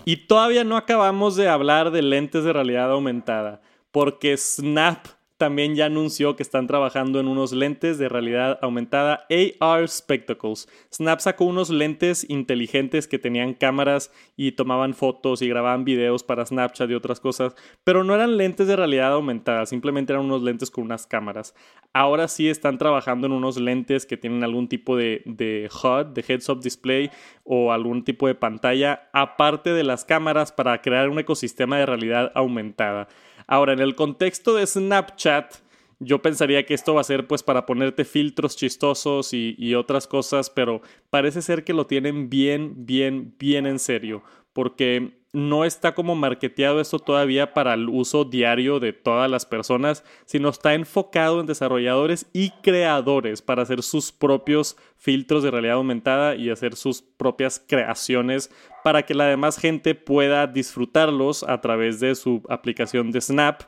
Y 0.05 0.27
todavía 0.27 0.65
no 0.65 0.77
acabamos 0.77 1.37
de 1.37 1.49
hablar 1.49 1.91
de 1.91 2.03
lentes 2.03 2.45
de 2.45 2.53
realidad 2.53 2.91
aumentada 2.91 3.61
porque 3.91 4.37
Snap 4.37 5.07
también 5.39 5.77
ya 5.77 5.87
anunció 5.87 6.35
que 6.35 6.43
están 6.43 6.67
trabajando 6.67 7.21
en 7.21 7.29
unos 7.29 7.53
lentes 7.53 7.97
de 7.97 8.09
realidad 8.09 8.59
aumentada 8.61 9.25
AR 9.61 9.89
Spectacles. 9.89 10.69
Snap 10.93 11.21
sacó 11.21 11.45
unos 11.45 11.71
lentes 11.71 12.29
inteligentes 12.29 13.07
que 13.07 13.21
tenían 13.21 13.55
cámaras 13.55 14.13
y 14.37 14.53
tomaban 14.53 14.95
fotos 14.95 15.41
y 15.41 15.49
grababan 15.49 15.85
videos 15.85 16.25
para 16.25 16.45
Snapchat 16.45 16.91
y 16.91 16.95
otras 16.95 17.21
cosas, 17.21 17.55
pero 17.85 18.03
no 18.03 18.17
eran 18.17 18.37
lentes 18.37 18.67
de 18.67 18.75
realidad 18.75 19.13
aumentada, 19.13 19.65
simplemente 19.65 20.13
eran 20.13 20.25
unos 20.25 20.43
lentes 20.43 20.73
con 20.73 20.85
unas 20.85 21.07
cámaras. 21.07 21.55
Ahora 21.93 22.27
sí 22.27 22.49
están 22.49 22.77
trabajando 22.77 23.29
en 23.29 23.33
unos 23.33 23.59
lentes 23.59 24.07
que 24.07 24.17
tienen 24.17 24.43
algún 24.43 24.69
tipo 24.69 24.97
de, 24.97 25.23
HUD, 25.25 26.07
de 26.07 26.25
Heads 26.27 26.49
Up 26.49 26.61
Display 26.61 27.11
o 27.45 27.73
algún 27.73 28.03
tipo 28.03 28.27
de 28.27 28.35
pantalla 28.35 29.09
aparte 29.13 29.73
de 29.73 29.85
las 29.85 30.05
cámaras 30.05 30.51
para 30.51 30.83
crear 30.83 31.09
un 31.09 31.21
ecosistema 31.21 31.79
de 31.79 31.87
realidad 31.87 32.33
aumentada. 32.35 33.09
Ahora, 33.49 33.73
en 33.73 33.81
el 33.81 33.97
contexto 33.97 34.55
de 34.55 34.65
Snapchat, 34.67 35.57
yo 35.99 36.23
pensaría 36.23 36.65
que 36.65 36.75
esto 36.75 36.95
va 36.95 37.01
a 37.01 37.05
ser 37.05 37.27
pues 37.27 37.43
para 37.43 37.67
ponerte 37.67 38.05
filtros 38.05 38.55
chistosos 38.57 39.33
y, 39.35 39.57
y, 39.59 39.75
otras 39.75 40.07
cosas, 40.07 40.51
pero 40.51 40.83
parece 41.11 41.43
ser 41.43 41.65
que 41.65 41.73
lo 41.73 41.87
tienen 41.87 42.31
bien, 42.31 42.87
bien, 42.87 43.35
bien 43.37 43.67
en 43.67 43.81
serio, 43.81 44.23
porque 44.53 45.18
no 45.33 45.65
está 45.65 45.95
como 45.95 46.15
marketeado 46.15 46.81
esto 46.81 46.99
todavía 46.99 47.53
para 47.53 47.75
el 47.75 47.89
uso 47.89 48.25
diario 48.25 48.81
de 48.81 48.93
todas 48.93 49.31
las 49.31 49.45
personas, 49.45 50.05
sino 50.25 50.49
está 50.49 50.75
enfocado 50.75 51.41
en 51.41 51.47
desarrolladores 51.47 52.27
y 52.33 52.51
creadores 52.63 53.43
para 53.43 53.63
hacer 53.63 53.83
sus 53.83 54.11
propios 54.11 54.77
filtros 54.97 55.43
de 55.43 55.51
realidad 55.51 55.77
aumentada 55.77 56.35
y 56.35 56.51
hacer 56.51 56.77
sus 56.77 57.03
propias 57.03 57.63
creaciones 57.67 58.51
para 58.85 59.05
que 59.05 59.15
la 59.15 59.27
demás 59.27 59.59
gente 59.59 59.95
pueda 59.95 60.47
disfrutarlos 60.47 61.43
a 61.43 61.61
través 61.61 62.01
de 62.01 62.15
su 62.15 62.43
aplicación 62.49 63.11
de 63.11 63.21
Snap 63.21 63.63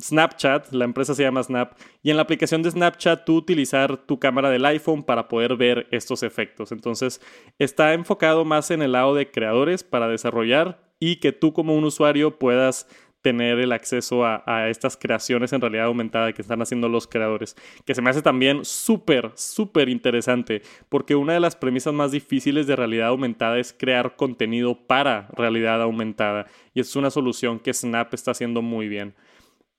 Snapchat, 0.00 0.72
la 0.72 0.84
empresa 0.84 1.14
se 1.14 1.24
llama 1.24 1.42
Snap, 1.42 1.72
y 2.02 2.10
en 2.10 2.16
la 2.16 2.22
aplicación 2.22 2.62
de 2.62 2.70
Snapchat 2.70 3.24
tú 3.24 3.36
utilizar 3.36 3.96
tu 3.96 4.18
cámara 4.20 4.48
del 4.48 4.64
iPhone 4.64 5.02
para 5.02 5.26
poder 5.26 5.56
ver 5.56 5.88
estos 5.90 6.22
efectos. 6.22 6.70
Entonces 6.70 7.20
está 7.58 7.94
enfocado 7.94 8.44
más 8.44 8.70
en 8.70 8.82
el 8.82 8.92
lado 8.92 9.14
de 9.14 9.30
creadores 9.30 9.82
para 9.82 10.08
desarrollar 10.08 10.87
y 11.00 11.16
que 11.16 11.32
tú 11.32 11.52
como 11.52 11.74
un 11.74 11.84
usuario 11.84 12.38
puedas 12.38 12.86
tener 13.22 13.58
el 13.58 13.72
acceso 13.72 14.24
a, 14.24 14.68
estas 14.68 14.96
creaciones 14.96 15.52
en 15.52 15.60
realidad 15.60 15.86
aumentada 15.86 16.32
que 16.32 16.42
están 16.42 16.62
haciendo 16.62 16.88
los 16.88 17.06
creadores, 17.06 17.56
que 17.84 17.94
se 17.94 18.00
me 18.00 18.10
hace 18.10 18.22
también 18.22 18.64
súper, 18.64 19.32
súper 19.34 19.88
interesante, 19.88 20.62
porque 20.88 21.16
una 21.16 21.32
de 21.32 21.40
las 21.40 21.56
premisas 21.56 21.92
más 21.92 22.12
difíciles 22.12 22.66
de 22.66 22.76
realidad 22.76 23.08
aumentada 23.08 23.58
es 23.58 23.74
crear 23.76 24.16
contenido 24.16 24.86
para 24.86 25.28
realidad 25.36 25.82
aumentada, 25.82 26.46
y 26.74 26.80
es 26.80 26.94
una 26.96 27.10
solución 27.10 27.58
que 27.58 27.74
Snap 27.74 28.14
está 28.14 28.30
haciendo 28.30 28.62
muy 28.62 28.88
bien. 28.88 29.14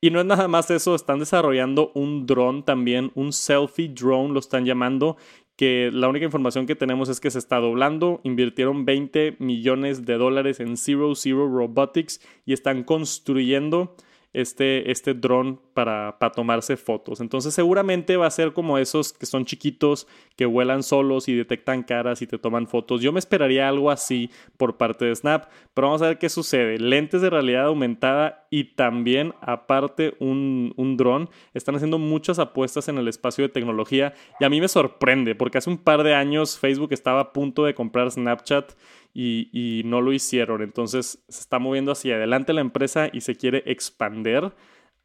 Y 0.02 0.12
no 0.12 0.20
es 0.22 0.26
nada 0.26 0.48
más 0.48 0.72
eso, 0.72 0.96
están 0.96 1.20
desarrollando 1.20 1.92
un 1.94 2.26
dron 2.26 2.64
también, 2.64 3.12
un 3.16 3.34
selfie 3.34 3.90
drone 3.90 4.34
lo 4.34 4.40
están 4.40 4.66
llamando, 4.66 5.18
que 5.60 5.90
la 5.92 6.08
única 6.08 6.24
información 6.24 6.68
que 6.68 6.78
tenemos 6.78 7.10
es 7.10 7.20
que 7.20 7.30
se 7.30 7.38
está 7.38 7.58
doblando, 7.58 8.22
invirtieron 8.24 8.86
20 8.86 9.36
millones 9.40 10.06
de 10.06 10.14
dólares 10.14 10.62
en 10.62 10.78
Zero 10.78 11.14
Zero 11.16 11.50
Robotics 11.50 12.22
y 12.46 12.54
están 12.54 12.86
construyendo 12.86 13.94
este, 14.34 14.92
este 14.92 15.14
dron 15.14 15.60
para, 15.74 16.18
para, 16.20 16.32
tomarse 16.32 16.78
fotos. 16.78 17.20
Entonces 17.20 17.54
seguramente 17.54 18.16
va 18.18 18.28
a 18.28 18.32
ser 18.32 18.54
como 18.54 18.78
esos 18.78 19.12
que 19.12 19.26
son 19.26 19.46
chiquitos, 19.46 20.08
que 20.36 20.46
vuelan 20.46 20.84
solos 20.84 21.28
y 21.28 21.36
detectan 21.36 21.84
caras 21.84 22.22
y 22.22 22.28
te 22.28 22.38
toman 22.38 22.68
fotos. 22.68 23.02
Yo 23.02 23.12
me 23.12 23.20
esperaría 23.20 23.68
algo 23.68 23.90
así 23.90 24.30
por 24.58 24.78
parte 24.78 25.06
de 25.06 25.16
Snap, 25.16 25.50
pero 25.74 25.88
vamos 25.88 26.02
a 26.02 26.08
ver 26.08 26.20
qué 26.20 26.30
sucede. 26.30 26.78
Lentes 26.78 27.22
de 27.22 27.30
realidad 27.30 27.66
aumentada 27.66 28.48
y 28.52 28.76
también 28.76 29.34
aparte 29.42 30.16
un, 30.20 30.74
un 30.78 30.96
dron. 30.96 31.30
Están 31.54 31.76
haciendo 31.76 31.98
muchas 31.98 32.38
apuestas 32.38 32.88
en 32.88 32.98
el 32.98 33.08
espacio 33.08 33.44
de 33.44 33.50
tecnología 33.50 34.14
y 34.40 34.46
a 34.46 34.50
mí 34.50 34.62
me 34.62 34.68
sorprende 34.68 35.34
porque 35.34 35.58
hace 35.58 35.70
un 35.70 35.78
par 35.78 36.04
de 36.04 36.14
años 36.14 36.60
Facebook 36.60 36.94
estaba 36.94 37.20
a 37.20 37.34
punto 37.34 37.66
de 37.66 37.74
comprar 37.74 38.12
Snapchat 38.12 38.74
y, 39.14 39.82
no 39.86 40.02
lo 40.02 40.14
hicieron. 40.14 40.62
Entonces 40.62 41.24
se 41.28 41.42
está 41.42 41.60
moviendo 41.60 41.92
hacia 41.92 42.16
adelante 42.16 42.54
la 42.54 42.62
empresa 42.62 43.10
y 43.12 43.22
se 43.22 43.36
quiere 43.36 43.64
expander 43.66 44.54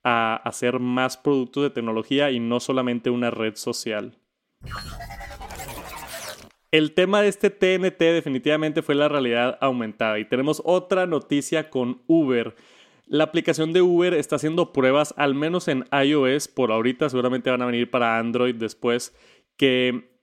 a 0.02 0.36
hacer 0.36 0.80
más 0.80 1.16
productos 1.16 1.62
de 1.62 1.70
tecnología 1.70 2.30
y 2.30 2.40
no 2.40 2.60
solamente 2.60 3.10
una 3.10 3.30
red 3.30 3.56
social. 3.56 4.18
El 6.70 6.92
tema 6.92 7.22
de 7.22 7.28
este 7.28 7.50
TNT 7.50 7.98
definitivamente 7.98 8.82
fue 8.82 8.96
la 8.96 9.08
realidad 9.08 9.56
aumentada 9.60 10.18
y 10.18 10.24
tenemos 10.24 10.60
otra 10.64 11.06
noticia 11.06 11.70
con 11.70 12.02
Uber. 12.06 12.56
La 13.06 13.24
aplicación 13.24 13.72
de 13.72 13.82
Uber 13.82 14.12
está 14.14 14.36
haciendo 14.36 14.72
pruebas, 14.72 15.14
al 15.16 15.34
menos 15.34 15.68
en 15.68 15.84
iOS 15.92 16.48
por 16.48 16.72
ahorita, 16.72 17.08
seguramente 17.08 17.50
van 17.50 17.62
a 17.62 17.66
venir 17.66 17.90
para 17.90 18.18
Android 18.18 18.54
después, 18.56 19.14
que 19.56 20.13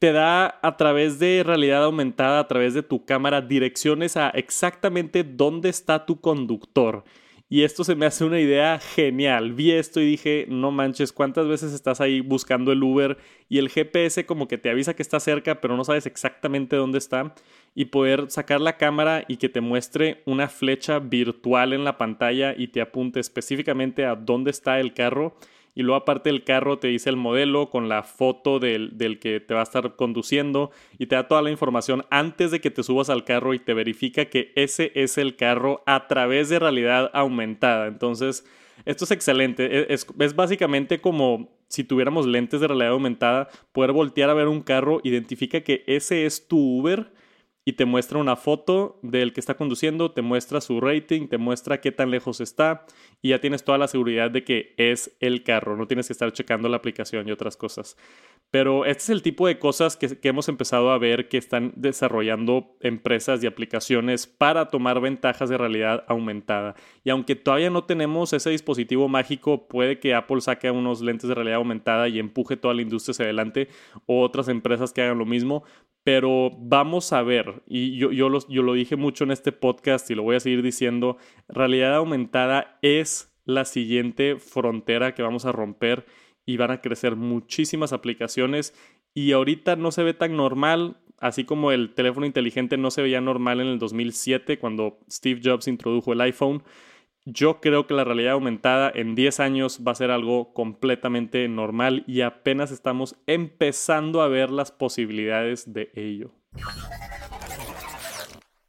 te 0.00 0.12
da 0.12 0.58
a 0.62 0.78
través 0.78 1.18
de 1.18 1.42
realidad 1.44 1.84
aumentada, 1.84 2.40
a 2.40 2.48
través 2.48 2.72
de 2.72 2.82
tu 2.82 3.04
cámara, 3.04 3.42
direcciones 3.42 4.16
a 4.16 4.30
exactamente 4.30 5.24
dónde 5.24 5.68
está 5.68 6.06
tu 6.06 6.22
conductor. 6.22 7.04
Y 7.50 7.64
esto 7.64 7.84
se 7.84 7.94
me 7.96 8.06
hace 8.06 8.24
una 8.24 8.40
idea 8.40 8.78
genial. 8.78 9.52
Vi 9.52 9.72
esto 9.72 10.00
y 10.00 10.06
dije, 10.06 10.46
no 10.48 10.70
manches, 10.70 11.12
¿cuántas 11.12 11.48
veces 11.48 11.74
estás 11.74 12.00
ahí 12.00 12.20
buscando 12.22 12.72
el 12.72 12.82
Uber 12.82 13.18
y 13.50 13.58
el 13.58 13.68
GPS 13.68 14.24
como 14.24 14.48
que 14.48 14.56
te 14.56 14.70
avisa 14.70 14.94
que 14.94 15.02
está 15.02 15.20
cerca, 15.20 15.60
pero 15.60 15.76
no 15.76 15.84
sabes 15.84 16.06
exactamente 16.06 16.76
dónde 16.76 16.96
está? 16.96 17.34
Y 17.74 17.86
poder 17.86 18.30
sacar 18.30 18.62
la 18.62 18.78
cámara 18.78 19.24
y 19.28 19.36
que 19.36 19.50
te 19.50 19.60
muestre 19.60 20.22
una 20.24 20.48
flecha 20.48 20.98
virtual 20.98 21.74
en 21.74 21.84
la 21.84 21.98
pantalla 21.98 22.54
y 22.56 22.68
te 22.68 22.80
apunte 22.80 23.20
específicamente 23.20 24.06
a 24.06 24.14
dónde 24.14 24.50
está 24.50 24.80
el 24.80 24.94
carro 24.94 25.36
y 25.74 25.82
luego 25.82 25.96
aparte 26.02 26.30
el 26.30 26.44
carro 26.44 26.78
te 26.78 26.88
dice 26.88 27.10
el 27.10 27.16
modelo 27.16 27.70
con 27.70 27.88
la 27.88 28.02
foto 28.02 28.58
del, 28.58 29.18
que 29.20 29.40
te 29.40 29.54
va 29.54 29.60
a 29.60 29.64
estar 29.64 29.96
conduciendo 29.96 30.70
y 30.98 31.06
te 31.06 31.16
da 31.16 31.28
toda 31.28 31.42
la 31.42 31.50
información 31.50 32.04
antes 32.10 32.50
de 32.50 32.60
que 32.60 32.70
te 32.70 32.82
subas 32.82 33.10
al 33.10 33.24
carro 33.24 33.54
y 33.54 33.58
te 33.58 33.74
verifica 33.74 34.26
que 34.26 34.52
ese 34.56 34.92
es 34.94 35.18
el 35.18 35.36
carro 35.36 35.82
a 35.86 36.06
través 36.06 36.48
de 36.48 36.58
realidad 36.58 37.10
aumentada. 37.14 37.86
Entonces, 37.86 38.44
esto 38.84 39.04
es 39.04 39.10
excelente. 39.10 39.64
E, 39.64 39.86
es, 39.94 40.06
es 40.18 40.34
básicamente 40.34 41.00
como 41.00 41.50
si 41.68 41.84
tuviéramos 41.84 42.26
lentes 42.26 42.60
de 42.60 42.66
realidad 42.66 42.90
aumentada, 42.90 43.48
poder 43.72 43.92
voltear 43.92 44.28
a 44.28 44.34
ver 44.34 44.48
un 44.48 44.60
carro, 44.60 45.00
identifica 45.04 45.60
que 45.60 45.84
ese 45.86 46.26
es 46.26 46.48
tu 46.48 46.58
Uber 46.58 47.12
y 47.70 47.74
te 47.74 47.84
muestra 47.84 48.18
una 48.18 48.34
foto 48.34 48.98
del 49.00 49.32
que 49.32 49.38
está 49.38 49.54
conduciendo, 49.54 50.10
te 50.10 50.22
muestra 50.22 50.60
su 50.60 50.80
rating, 50.80 51.28
te 51.28 51.38
muestra 51.38 51.80
qué 51.80 51.92
tan 51.92 52.10
lejos 52.10 52.40
está 52.40 52.84
y 53.22 53.28
ya 53.28 53.40
tienes 53.40 53.62
toda 53.62 53.78
la 53.78 53.86
seguridad 53.86 54.28
de 54.28 54.42
que 54.42 54.74
es 54.76 55.16
el 55.20 55.44
carro, 55.44 55.76
no 55.76 55.86
tienes 55.86 56.08
que 56.08 56.12
estar 56.12 56.32
checando 56.32 56.68
la 56.68 56.78
aplicación 56.78 57.28
y 57.28 57.30
otras 57.30 57.56
cosas. 57.56 57.96
Pero 58.50 58.84
este 58.84 59.04
es 59.04 59.10
el 59.10 59.22
tipo 59.22 59.46
de 59.46 59.60
cosas 59.60 59.96
que, 59.96 60.18
hemos 60.22 60.48
empezado 60.48 60.90
a 60.90 60.98
ver 60.98 61.28
que 61.28 61.38
están 61.38 61.72
desarrollando 61.76 62.76
empresas 62.80 63.44
y 63.44 63.46
aplicaciones 63.46 64.26
para 64.26 64.66
tomar 64.66 65.00
ventajas 65.00 65.48
de 65.48 65.56
realidad 65.56 66.02
aumentada. 66.08 66.74
Y 67.04 67.10
aunque 67.10 67.36
todavía 67.36 67.70
no 67.70 67.84
tenemos 67.84 68.32
ese 68.32 68.50
dispositivo 68.50 69.06
mágico, 69.08 69.68
puede 69.68 70.00
que 70.00 70.14
Apple 70.16 70.40
saque 70.40 70.68
unos 70.72 71.00
lentes 71.00 71.28
de 71.28 71.36
realidad 71.36 71.58
aumentada 71.58 72.08
y 72.08 72.18
empuje 72.18 72.56
toda 72.56 72.74
la 72.74 72.82
industria 72.82 73.12
hacia 73.12 73.24
adelante 73.26 73.68
o 74.06 74.22
otras 74.22 74.48
empresas 74.48 74.92
que 74.92 75.02
hagan 75.02 75.18
lo 75.18 75.26
mismo. 75.26 75.62
Pero 76.02 76.50
vamos 76.58 77.12
a 77.12 77.22
ver, 77.22 77.62
y 77.66 77.96
yo, 77.96 78.10
yo, 78.10 78.28
yo 78.48 78.62
lo 78.62 78.72
dije 78.72 78.96
mucho 78.96 79.24
en 79.24 79.30
este 79.30 79.52
podcast 79.52 80.10
y 80.10 80.14
lo 80.14 80.22
voy 80.22 80.36
a 80.36 80.40
seguir 80.40 80.62
diciendo, 80.62 81.18
realidad 81.48 81.94
aumentada 81.94 82.78
es 82.80 83.36
la 83.44 83.64
siguiente 83.64 84.36
frontera 84.36 85.14
que 85.14 85.22
vamos 85.22 85.44
a 85.44 85.52
romper 85.52 86.06
y 86.46 86.56
van 86.56 86.70
a 86.70 86.80
crecer 86.80 87.16
muchísimas 87.16 87.92
aplicaciones 87.92 88.74
y 89.14 89.32
ahorita 89.32 89.76
no 89.76 89.92
se 89.92 90.02
ve 90.02 90.14
tan 90.14 90.36
normal, 90.36 90.96
así 91.18 91.44
como 91.44 91.72
el 91.72 91.94
teléfono 91.94 92.26
inteligente 92.26 92.76
no 92.76 92.90
se 92.90 93.02
veía 93.02 93.20
normal 93.20 93.60
en 93.60 93.66
el 93.66 93.78
2007 93.78 94.58
cuando 94.58 94.98
Steve 95.10 95.40
Jobs 95.42 95.68
introdujo 95.68 96.12
el 96.12 96.20
iPhone. 96.22 96.62
Yo 97.32 97.60
creo 97.60 97.86
que 97.86 97.94
la 97.94 98.02
realidad 98.02 98.32
aumentada 98.32 98.90
en 98.92 99.14
10 99.14 99.38
años 99.38 99.80
va 99.86 99.92
a 99.92 99.94
ser 99.94 100.10
algo 100.10 100.52
completamente 100.52 101.46
normal 101.48 102.02
y 102.08 102.22
apenas 102.22 102.72
estamos 102.72 103.14
empezando 103.28 104.20
a 104.20 104.28
ver 104.28 104.50
las 104.50 104.72
posibilidades 104.72 105.72
de 105.72 105.92
ello. 105.94 106.32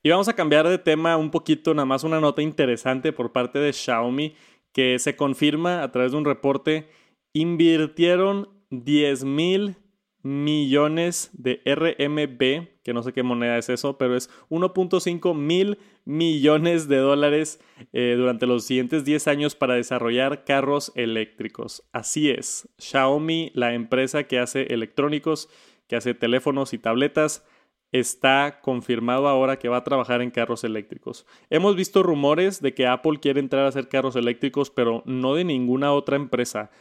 Y 0.04 0.10
vamos 0.12 0.28
a 0.28 0.34
cambiar 0.34 0.68
de 0.68 0.78
tema 0.78 1.18
un 1.18 1.32
poquito, 1.32 1.74
nada 1.74 1.88
más 1.88 2.04
una 2.04 2.20
nota 2.20 2.44
interesante 2.44 3.12
por 3.12 3.32
parte 3.32 3.58
de 3.58 3.74
Xiaomi 3.74 4.36
que 4.74 5.00
se 5.00 5.16
confirma 5.16 5.82
a 5.82 5.92
través 5.92 6.12
de 6.12 6.20
un 6.20 6.26
reporte 6.26 6.88
invirtieron 7.34 8.50
10 8.70 9.24
mil 9.24 9.76
millones 10.22 11.32
de 11.34 11.62
RMB, 11.66 12.68
que 12.84 12.94
no 12.94 13.04
sé 13.04 13.14
qué 13.14 13.24
moneda 13.24 13.58
es 13.58 13.70
eso, 13.70 13.98
pero 13.98 14.16
es 14.16 14.30
1.5 14.50 15.36
mil 15.36 15.78
millones 16.06 16.88
de 16.88 16.98
dólares 16.98 17.60
eh, 17.94 18.16
durante 18.18 18.48
los 18.48 18.66
siguientes 18.66 19.06
10 19.06 19.28
años 19.28 19.56
para 19.56 19.76
desarrollar 19.76 20.44
carros 20.44 20.92
eléctricos. 20.96 21.84
Así 21.92 22.30
es, 22.30 22.70
Xiaomi, 22.78 23.52
la 23.54 23.74
empresa 23.74 24.24
que 24.24 24.40
hace 24.40 24.74
electrónicos, 24.74 25.50
que 25.88 25.96
hace 25.96 26.14
teléfonos 26.14 26.74
y 26.74 26.78
tabletas, 26.78 27.46
está 27.92 28.62
confirmado 28.62 29.28
ahora 29.28 29.60
que 29.60 29.70
va 29.70 29.78
a 29.78 29.84
trabajar 29.84 30.22
en 30.22 30.32
carros 30.32 30.64
eléctricos. 30.64 31.26
Hemos 31.50 31.76
visto 31.76 32.04
rumores 32.04 32.62
de 32.62 32.74
que 32.74 32.88
Apple 32.88 33.20
quiere 33.22 33.40
entrar 33.40 33.66
a 33.66 33.70
hacer 33.70 33.90
carros 33.90 34.16
eléctricos, 34.16 34.70
pero 34.70 35.04
no 35.06 35.36
de 35.36 35.44
ninguna 35.44 35.92
otra 35.92 36.16
empresa. 36.16 36.72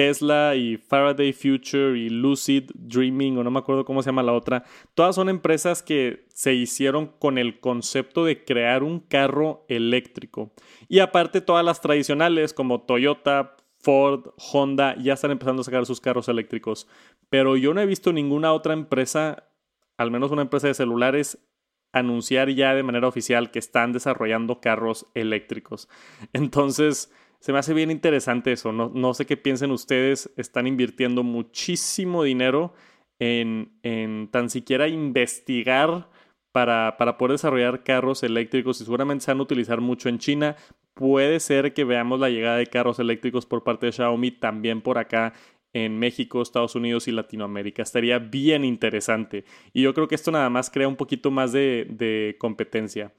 Tesla 0.00 0.54
y 0.56 0.78
Faraday 0.78 1.34
Future 1.34 1.98
y 1.98 2.08
Lucid 2.08 2.70
Dreaming 2.72 3.36
o 3.36 3.44
no 3.44 3.50
me 3.50 3.58
acuerdo 3.58 3.84
cómo 3.84 4.02
se 4.02 4.06
llama 4.08 4.22
la 4.22 4.32
otra, 4.32 4.64
todas 4.94 5.14
son 5.14 5.28
empresas 5.28 5.82
que 5.82 6.24
se 6.32 6.54
hicieron 6.54 7.08
con 7.18 7.36
el 7.36 7.60
concepto 7.60 8.24
de 8.24 8.42
crear 8.42 8.82
un 8.82 9.00
carro 9.00 9.66
eléctrico. 9.68 10.52
Y 10.88 11.00
aparte 11.00 11.42
todas 11.42 11.62
las 11.66 11.82
tradicionales 11.82 12.54
como 12.54 12.80
Toyota, 12.80 13.58
Ford, 13.76 14.30
Honda 14.38 14.96
ya 14.96 15.12
están 15.12 15.32
empezando 15.32 15.60
a 15.60 15.64
sacar 15.66 15.84
sus 15.84 16.00
carros 16.00 16.30
eléctricos. 16.30 16.88
Pero 17.28 17.58
yo 17.58 17.74
no 17.74 17.82
he 17.82 17.86
visto 17.86 18.10
ninguna 18.10 18.54
otra 18.54 18.72
empresa, 18.72 19.50
al 19.98 20.10
menos 20.10 20.30
una 20.30 20.40
empresa 20.40 20.66
de 20.66 20.72
celulares, 20.72 21.46
anunciar 21.92 22.48
ya 22.48 22.74
de 22.74 22.82
manera 22.82 23.06
oficial 23.06 23.50
que 23.50 23.58
están 23.58 23.92
desarrollando 23.92 24.62
carros 24.62 25.08
eléctricos. 25.12 25.90
Entonces, 26.32 27.12
se 27.40 27.52
me 27.52 27.58
hace 27.58 27.72
bien 27.74 27.90
interesante 27.90 28.52
eso. 28.52 28.70
No, 28.70 28.90
no 28.94 29.14
sé 29.14 29.26
qué 29.26 29.36
piensen 29.36 29.70
ustedes. 29.70 30.30
Están 30.36 30.66
invirtiendo 30.66 31.22
muchísimo 31.22 32.22
dinero 32.22 32.74
en, 33.18 33.72
en 33.82 34.28
tan 34.30 34.50
siquiera 34.50 34.88
investigar 34.88 36.10
para, 36.52 36.96
para, 36.98 37.16
poder 37.16 37.32
desarrollar 37.32 37.82
carros 37.82 38.22
eléctricos 38.22 38.80
y 38.80 38.84
seguramente 38.84 39.24
se 39.24 39.30
van 39.30 39.40
a 39.40 39.44
utilizar 39.44 39.80
mucho 39.80 40.08
en 40.08 40.18
China. 40.18 40.56
Puede 40.94 41.40
ser 41.40 41.72
que 41.72 41.84
veamos 41.84 42.20
la 42.20 42.28
llegada 42.28 42.56
de 42.58 42.66
carros 42.66 42.98
eléctricos 42.98 43.46
por 43.46 43.64
parte 43.64 43.86
de 43.86 43.92
Xiaomi 43.92 44.32
también 44.32 44.82
por 44.82 44.98
acá 44.98 45.32
en 45.72 45.98
México, 45.98 46.42
Estados 46.42 46.74
Unidos 46.74 47.08
y 47.08 47.12
Latinoamérica. 47.12 47.82
Estaría 47.82 48.18
bien 48.18 48.64
interesante. 48.64 49.44
Y 49.72 49.82
yo 49.82 49.94
creo 49.94 50.08
que 50.08 50.16
esto 50.16 50.30
nada 50.30 50.50
más 50.50 50.68
crea 50.68 50.88
un 50.88 50.96
poquito 50.96 51.30
más 51.30 51.52
de, 51.52 51.86
de 51.88 52.36
competencia. 52.38 53.14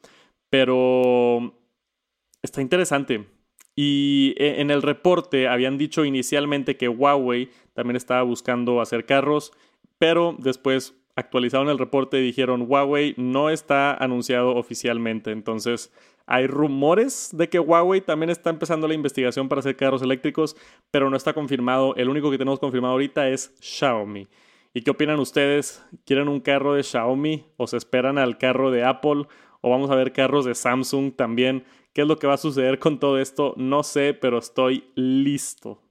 Pero 0.49 1.57
está 2.43 2.61
interesante. 2.61 3.25
Y 3.83 4.35
e, 4.37 4.61
en 4.61 4.69
el 4.69 4.83
reporte 4.83 5.47
habían 5.47 5.79
dicho 5.79 6.05
inicialmente 6.05 6.77
que 6.77 6.87
Huawei 6.87 7.49
también 7.73 7.95
estaba 7.95 8.21
buscando 8.21 8.79
hacer 8.79 9.07
carros, 9.07 9.53
pero 9.97 10.35
después 10.37 10.93
actualizaron 11.15 11.67
el 11.67 11.79
reporte 11.79 12.19
y 12.19 12.21
dijeron 12.21 12.67
Huawei 12.69 13.15
no 13.17 13.49
está 13.49 13.95
anunciado 13.95 14.55
oficialmente. 14.55 15.31
Entonces 15.31 15.91
hay 16.27 16.45
rumores 16.45 17.29
de 17.33 17.49
que 17.49 17.59
Huawei 17.59 18.01
también 18.01 18.29
está 18.29 18.51
empezando 18.51 18.87
la 18.87 18.93
investigación 18.93 19.49
para 19.49 19.61
hacer 19.61 19.75
carros 19.75 20.03
eléctricos, 20.03 20.55
pero 20.91 21.09
no 21.09 21.17
está 21.17 21.33
confirmado. 21.33 21.95
El 21.95 22.07
único 22.07 22.29
que 22.29 22.37
tenemos 22.37 22.59
confirmado 22.59 22.91
ahorita 22.91 23.29
es 23.29 23.51
Xiaomi. 23.61 24.27
¿Y 24.75 24.81
qué 24.83 24.91
opinan 24.91 25.19
ustedes? 25.19 25.83
¿Quieren 26.05 26.27
un 26.27 26.39
carro 26.39 26.75
de 26.75 26.83
Xiaomi 26.83 27.47
o 27.57 27.65
se 27.65 27.77
esperan 27.77 28.19
al 28.19 28.37
carro 28.37 28.69
de 28.69 28.83
Apple? 28.83 29.25
¿O 29.61 29.71
vamos 29.71 29.89
a 29.89 29.95
ver 29.95 30.13
carros 30.13 30.45
de 30.45 30.53
Samsung 30.53 31.15
también? 31.15 31.63
¿Qué 31.93 32.01
es 32.03 32.07
lo 32.07 32.17
que 32.17 32.27
va 32.27 32.35
a 32.35 32.37
suceder 32.37 32.79
con 32.79 32.99
todo 32.99 33.19
esto? 33.19 33.53
No 33.57 33.83
sé, 33.83 34.13
pero 34.13 34.37
estoy 34.37 34.85
listo. 34.95 35.81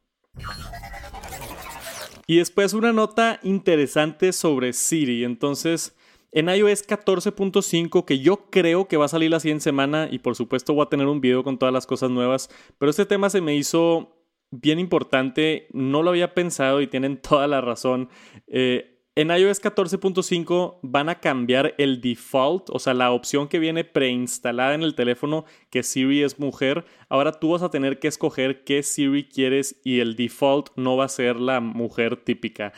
Y 2.26 2.36
después 2.36 2.72
una 2.72 2.92
nota 2.92 3.40
interesante 3.42 4.32
sobre 4.32 4.72
Siri. 4.72 5.24
Entonces, 5.24 5.96
En 6.32 6.48
iOS 6.48 6.86
14.5, 6.86 8.04
que 8.04 8.20
yo 8.20 8.50
creo 8.50 8.86
que 8.86 8.96
va 8.96 9.06
a 9.06 9.08
salir 9.08 9.32
la 9.32 9.40
siguiente 9.40 9.64
semana, 9.64 10.08
y 10.08 10.20
por 10.20 10.36
supuesto 10.36 10.74
voy 10.74 10.84
a 10.84 10.88
tener 10.88 11.08
un 11.08 11.20
video 11.20 11.42
con 11.42 11.58
todas 11.58 11.72
las 11.72 11.88
cosas 11.88 12.08
nuevas, 12.08 12.48
pero 12.78 12.88
este 12.88 13.04
tema 13.04 13.30
se 13.30 13.40
me 13.40 13.56
hizo 13.56 14.20
bien 14.52 14.78
importante, 14.78 15.66
no 15.72 16.04
lo 16.04 16.10
había 16.10 16.32
pensado 16.32 16.80
y 16.80 16.86
tienen 16.86 17.20
toda 17.20 17.48
la 17.48 17.60
razón. 17.60 18.10
Eh, 18.46 18.99
en 19.20 19.30
iOS 19.30 19.60
14.5 19.60 20.78
van 20.80 21.10
a 21.10 21.20
cambiar 21.20 21.74
el 21.76 22.00
default, 22.00 22.70
o 22.70 22.78
sea, 22.78 22.94
la 22.94 23.12
opción 23.12 23.48
que 23.48 23.58
viene 23.58 23.84
preinstalada 23.84 24.72
en 24.72 24.82
el 24.82 24.94
teléfono 24.94 25.44
que 25.68 25.82
Siri 25.82 26.22
es 26.22 26.38
mujer. 26.38 26.86
Ahora 27.10 27.32
tú 27.32 27.50
vas 27.50 27.62
a 27.62 27.70
tener 27.70 27.98
que 27.98 28.08
escoger 28.08 28.64
qué 28.64 28.82
Siri 28.82 29.28
quieres 29.28 29.78
y 29.84 30.00
el 30.00 30.16
default 30.16 30.70
no 30.76 30.96
va 30.96 31.04
a 31.04 31.08
ser 31.08 31.36
la 31.36 31.60
mujer 31.60 32.16
típica. 32.16 32.72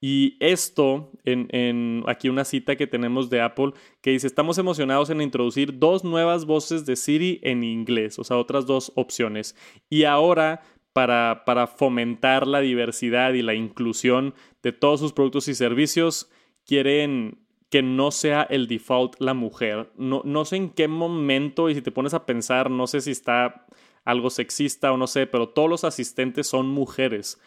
Y 0.00 0.36
esto, 0.40 1.12
en, 1.24 2.02
aquí 2.08 2.28
una 2.28 2.44
cita 2.44 2.74
que 2.74 2.88
tenemos 2.88 3.30
de 3.30 3.40
Apple 3.40 3.72
que 4.00 4.10
dice, 4.10 4.26
estamos 4.26 4.58
emocionados 4.58 5.10
en 5.10 5.20
introducir 5.20 5.78
dos 5.78 6.02
nuevas 6.02 6.44
voces 6.44 6.84
de 6.86 6.96
Siri 6.96 7.38
en 7.44 7.62
inglés, 7.62 8.18
o 8.18 8.24
sea, 8.24 8.36
otras 8.36 8.66
dos 8.66 8.90
opciones. 8.96 9.54
Y 9.88 10.04
ahora 10.04 10.60
para, 10.94 11.66
fomentar 11.66 12.46
la 12.46 12.60
diversidad 12.60 13.32
y 13.32 13.42
la 13.42 13.54
inclusión 13.54 14.32
de 14.64 14.72
todos 14.72 14.98
sus 14.98 15.12
productos 15.12 15.46
y 15.46 15.54
servicios, 15.54 16.30
quieren 16.66 17.38
que 17.68 17.82
no 17.82 18.10
sea 18.10 18.42
el 18.42 18.66
default 18.66 19.14
la 19.20 19.34
mujer. 19.34 19.92
No, 19.96 20.22
no 20.24 20.46
sé 20.46 20.56
en 20.56 20.70
qué 20.70 20.88
momento, 20.88 21.68
y 21.68 21.74
si 21.74 21.82
te 21.82 21.92
pones 21.92 22.14
a 22.14 22.24
pensar, 22.24 22.70
no 22.70 22.86
sé 22.86 23.02
si 23.02 23.10
está 23.10 23.66
algo 24.04 24.30
sexista 24.30 24.90
o 24.90 24.96
no 24.96 25.06
sé, 25.06 25.26
pero 25.26 25.50
todos 25.50 25.68
los 25.68 25.84
asistentes 25.84 26.46
son 26.46 26.68
mujeres. 26.68 27.38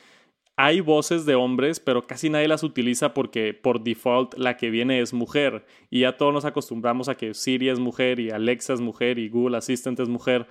Hay 0.57 0.79
voces 0.79 1.25
de 1.25 1.33
hombres, 1.33 1.79
pero 1.79 2.03
casi 2.03 2.29
nadie 2.29 2.47
las 2.47 2.63
utiliza 2.63 3.15
porque 3.15 3.55
por 3.55 3.83
default 3.83 4.35
la 4.37 4.57
que 4.57 4.69
viene 4.69 5.01
es 5.01 5.11
mujer. 5.11 5.65
Y 5.89 6.01
ya 6.01 6.17
todos 6.17 6.33
nos 6.33 6.45
acostumbramos 6.45 7.09
a 7.09 7.15
que 7.15 7.33
Siri 7.33 7.69
es 7.69 7.79
mujer 7.79 8.19
y 8.19 8.29
Alexa 8.29 8.73
es 8.73 8.81
mujer 8.81 9.17
y 9.17 9.29
Google 9.29 9.57
Assistant 9.57 9.99
es 9.99 10.07
mujer 10.07 10.47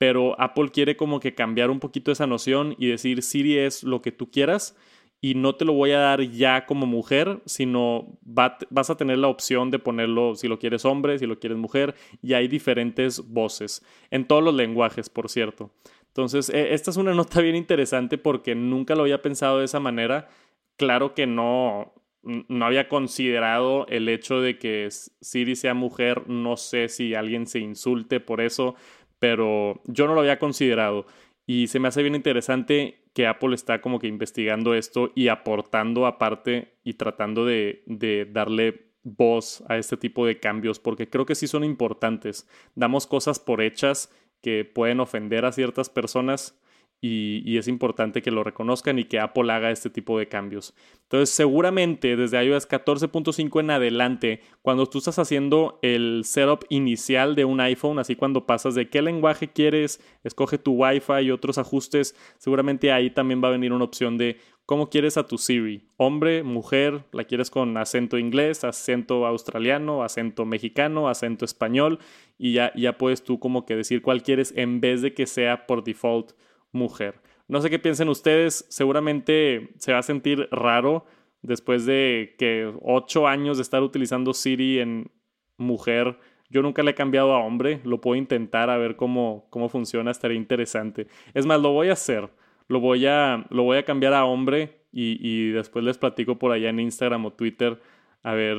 pero 0.00 0.34
Apple 0.40 0.70
quiere 0.70 0.96
como 0.96 1.20
que 1.20 1.34
cambiar 1.34 1.68
un 1.68 1.78
poquito 1.78 2.10
esa 2.10 2.26
noción 2.26 2.74
y 2.78 2.86
decir 2.86 3.22
Siri 3.22 3.58
es 3.58 3.82
lo 3.82 4.00
que 4.00 4.12
tú 4.12 4.30
quieras 4.30 4.74
y 5.20 5.34
no 5.34 5.54
te 5.54 5.64
lo 5.64 5.74
voy 5.74 5.92
a 5.92 5.98
dar 5.98 6.22
ya 6.22 6.64
como 6.66 6.86
mujer, 6.86 7.40
sino 7.44 8.18
vas 8.22 8.90
a 8.90 8.96
tener 8.96 9.18
la 9.18 9.28
opción 9.28 9.70
de 9.70 9.78
ponerlo 9.78 10.34
si 10.34 10.48
lo 10.48 10.58
quieres 10.58 10.84
hombre, 10.84 11.18
si 11.18 11.26
lo 11.26 11.38
quieres 11.38 11.58
mujer, 11.58 11.94
y 12.22 12.32
hay 12.32 12.48
diferentes 12.48 13.28
voces, 13.28 13.84
en 14.10 14.26
todos 14.26 14.42
los 14.42 14.54
lenguajes, 14.54 15.10
por 15.10 15.28
cierto. 15.28 15.70
Entonces, 16.08 16.48
e, 16.48 16.74
esta 16.74 16.90
es 16.90 16.96
una 16.96 17.14
nota 17.14 17.40
bien 17.40 17.56
interesante 17.56 18.18
porque 18.18 18.54
nunca 18.54 18.94
lo 18.94 19.02
había 19.02 19.22
pensado 19.22 19.58
de 19.58 19.66
esa 19.66 19.80
manera. 19.80 20.28
Claro 20.76 21.14
que 21.14 21.26
no, 21.26 21.92
no 22.22 22.64
había 22.64 22.88
considerado 22.88 23.86
el 23.88 24.08
hecho 24.08 24.40
de 24.40 24.58
que 24.58 24.88
Siri 24.90 25.54
sea 25.56 25.74
mujer, 25.74 26.28
no 26.28 26.56
sé 26.56 26.88
si 26.88 27.14
alguien 27.14 27.46
se 27.46 27.58
insulte 27.58 28.20
por 28.20 28.40
eso, 28.40 28.74
pero 29.18 29.82
yo 29.84 30.06
no 30.06 30.14
lo 30.14 30.20
había 30.20 30.38
considerado 30.38 31.06
y 31.46 31.66
se 31.66 31.80
me 31.80 31.88
hace 31.88 32.02
bien 32.02 32.14
interesante 32.14 32.99
que 33.12 33.26
Apple 33.26 33.54
está 33.54 33.80
como 33.80 33.98
que 33.98 34.06
investigando 34.06 34.74
esto 34.74 35.12
y 35.14 35.28
aportando 35.28 36.06
aparte 36.06 36.76
y 36.84 36.94
tratando 36.94 37.44
de, 37.44 37.82
de 37.86 38.24
darle 38.30 38.90
voz 39.02 39.64
a 39.68 39.78
este 39.78 39.96
tipo 39.96 40.26
de 40.26 40.38
cambios 40.38 40.78
porque 40.78 41.08
creo 41.08 41.26
que 41.26 41.34
sí 41.34 41.46
son 41.46 41.64
importantes. 41.64 42.48
Damos 42.74 43.06
cosas 43.06 43.38
por 43.38 43.62
hechas 43.62 44.12
que 44.42 44.64
pueden 44.64 45.00
ofender 45.00 45.44
a 45.44 45.52
ciertas 45.52 45.90
personas 45.90 46.59
y, 47.02 47.56
es 47.56 47.66
importante 47.66 48.20
que 48.20 48.30
lo 48.30 48.44
reconozcan 48.44 48.98
y 48.98 49.04
que 49.04 49.20
Apple 49.20 49.50
haga 49.50 49.70
este 49.70 49.88
tipo 49.88 50.18
de 50.18 50.28
cambios. 50.28 50.74
Entonces, 51.04 51.30
seguramente 51.30 52.14
desde 52.16 52.42
iOS 52.44 52.68
14.5 52.68 53.60
en 53.60 53.70
adelante, 53.70 54.42
cuando 54.60 54.86
tú 54.86 54.98
estás 54.98 55.18
haciendo 55.18 55.78
el 55.82 56.22
setup 56.24 56.64
inicial 56.68 57.34
de 57.34 57.46
un 57.46 57.60
iPhone, 57.60 57.98
así 57.98 58.16
cuando 58.16 58.46
pasas 58.46 58.74
de 58.74 58.90
qué 58.90 59.00
lenguaje 59.00 59.48
quieres, 59.48 60.00
escoge 60.24 60.58
tu 60.58 60.72
Wi-Fi 60.72 61.22
y 61.22 61.30
otros 61.30 61.56
ajustes, 61.56 62.14
seguramente 62.38 62.92
ahí 62.92 63.10
también 63.10 63.42
va 63.42 63.48
a 63.48 63.52
venir 63.52 63.72
una 63.72 63.84
opción 63.84 64.18
de 64.18 64.38
cómo 64.66 64.90
quieres 64.90 65.16
a 65.16 65.26
tu 65.26 65.38
Siri, 65.38 65.88
hombre, 65.96 66.42
mujer, 66.42 67.04
la 67.12 67.24
quieres 67.24 67.50
con 67.50 67.76
acento 67.76 68.18
inglés, 68.18 68.62
acento 68.62 69.26
australiano, 69.26 70.04
acento 70.04 70.44
mexicano, 70.44 71.08
acento 71.08 71.44
español, 71.44 71.98
y 72.38 72.52
ya, 72.52 72.72
ya 72.76 72.96
puedes 72.96 73.24
tú 73.24 73.40
como 73.40 73.64
que 73.64 73.74
decir 73.74 74.00
cuál 74.02 74.22
quieres 74.22 74.52
en 74.54 74.80
vez 74.80 75.02
de 75.02 75.12
que 75.14 75.26
sea 75.26 75.66
por 75.66 75.82
default 75.82 76.32
mujer. 76.72 77.20
No 77.48 77.60
sé 77.60 77.70
qué 77.70 77.78
piensen 77.78 78.08
ustedes, 78.08 78.66
seguramente 78.68 79.70
se 79.78 79.92
va 79.92 79.98
a 79.98 80.02
sentir 80.02 80.48
raro 80.52 81.04
después 81.42 81.86
de 81.86 82.34
que 82.38 82.72
ocho 82.82 83.26
años 83.26 83.56
de 83.56 83.62
estar 83.62 83.82
utilizando 83.82 84.34
Siri 84.34 84.78
en 84.78 85.10
mujer. 85.56 86.18
Yo 86.48 86.62
nunca 86.62 86.82
le 86.82 86.92
he 86.92 86.94
cambiado 86.94 87.34
a 87.34 87.38
hombre, 87.38 87.80
lo 87.84 88.00
puedo 88.00 88.16
intentar 88.16 88.70
a 88.70 88.78
ver 88.78 88.96
cómo, 88.96 89.46
cómo 89.50 89.68
funciona, 89.68 90.10
estaría 90.10 90.36
interesante. 90.36 91.06
Es 91.34 91.46
más, 91.46 91.60
lo 91.60 91.72
voy 91.72 91.88
a 91.88 91.94
hacer, 91.94 92.28
lo 92.68 92.80
voy 92.80 93.06
a, 93.06 93.46
lo 93.50 93.62
voy 93.64 93.78
a 93.78 93.84
cambiar 93.84 94.14
a 94.14 94.24
hombre 94.24 94.82
y, 94.92 95.18
y 95.20 95.50
después 95.50 95.84
les 95.84 95.98
platico 95.98 96.38
por 96.38 96.52
allá 96.52 96.68
en 96.70 96.80
Instagram 96.80 97.26
o 97.26 97.32
Twitter 97.32 97.80
a 98.22 98.34
ver, 98.34 98.58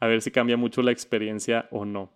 a 0.00 0.06
ver 0.06 0.22
si 0.22 0.30
cambia 0.30 0.56
mucho 0.56 0.82
la 0.82 0.92
experiencia 0.92 1.68
o 1.70 1.84
no. 1.84 2.10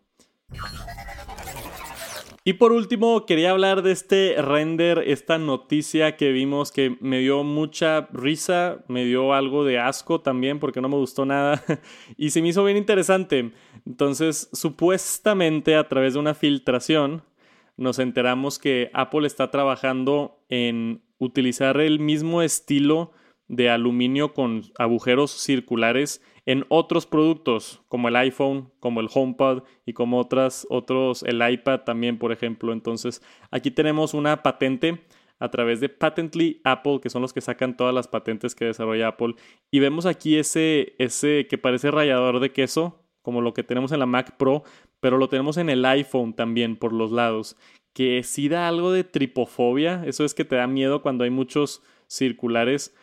Y 2.45 2.55
por 2.55 2.73
último, 2.73 3.25
quería 3.25 3.53
hablar 3.53 3.83
de 3.83 3.93
este 3.93 4.35
render, 4.43 5.05
esta 5.07 5.39
noticia 5.39 6.17
que 6.17 6.33
vimos 6.33 6.73
que 6.73 6.97
me 7.01 7.21
dio 7.21 7.45
mucha 7.45 8.09
risa, 8.13 8.85
me 8.89 9.05
dio 9.05 9.33
algo 9.33 9.65
de 9.65 9.79
asco 9.79 10.21
también 10.21 10.59
porque 10.59 10.81
no 10.81 10.89
me 10.89 10.97
gustó 10.97 11.25
nada 11.25 11.63
y 12.17 12.31
se 12.31 12.43
me 12.43 12.49
hizo 12.49 12.65
bien 12.65 12.77
interesante. 12.77 13.53
Entonces, 13.87 14.51
supuestamente 14.53 15.77
a 15.77 15.87
través 15.87 16.15
de 16.15 16.19
una 16.19 16.35
filtración, 16.35 17.23
nos 17.77 18.01
enteramos 18.01 18.59
que 18.59 18.91
Apple 18.93 19.29
está 19.29 19.53
trabajando 19.53 20.43
en 20.49 21.03
utilizar 21.19 21.81
el 21.81 22.01
mismo 22.01 22.43
estilo 22.43 23.13
de 23.47 23.71
aluminio 23.71 24.35
con 24.35 24.63
agujeros 24.79 25.31
circulares 25.31 26.21
en 26.47 26.65
otros 26.69 27.07
productos 27.07 27.83
como 27.89 28.09
el 28.09 28.17
iPhone, 28.17 28.71
como 28.81 29.01
el 29.01 29.09
HomePod 29.13 29.63
y 29.87 29.93
como 29.93 30.19
otras, 30.19 30.67
otros, 30.71 31.23
el 31.23 31.41
iPad 31.49 31.81
también, 31.81 32.19
por 32.19 32.33
ejemplo. 32.33 32.73
Entonces, 32.73 33.23
aquí 33.51 33.71
tenemos 33.71 34.15
una 34.15 34.43
patente 34.43 35.05
a 35.39 35.51
través 35.51 35.81
de 35.81 35.89
Patently 35.89 36.61
Apple, 36.63 37.01
que 37.03 37.11
son 37.11 37.21
los 37.23 37.33
que 37.33 37.41
sacan 37.41 37.77
todas 37.77 37.93
las 37.93 38.07
patentes 38.07 38.55
que 38.55 38.67
desarrolla 38.67 39.09
Apple. 39.09 39.35
Y 39.73 39.81
vemos 39.81 40.07
aquí 40.07 40.37
ese, 40.37 40.95
ese 40.99 41.49
que 41.49 41.59
parece 41.59 41.91
rallador 41.91 42.39
de 42.39 42.53
queso, 42.53 43.03
como 43.23 43.41
lo 43.41 43.53
que 43.53 43.65
tenemos 43.65 43.91
en 43.91 43.99
la 43.99 44.07
Mac 44.07 44.37
Pro, 44.37 44.63
pero 45.01 45.19
lo 45.19 45.29
tenemos 45.29 45.57
en 45.57 45.69
el 45.69 45.85
iPhone 45.85 46.35
también 46.35 46.77
por 46.77 46.93
los 46.93 47.11
lados, 47.11 47.57
que 47.93 48.23
sí 48.23 48.49
da 48.49 48.69
algo 48.69 48.93
de 48.93 49.03
tripofobia. 49.03 50.05
Eso 50.07 50.25
es 50.25 50.33
que 50.33 50.45
te 50.45 50.57
da 50.57 50.69
miedo 50.69 51.03
cuando 51.03 51.25
hay 51.25 51.31
muchos 51.31 51.83
circulares, 52.07 52.95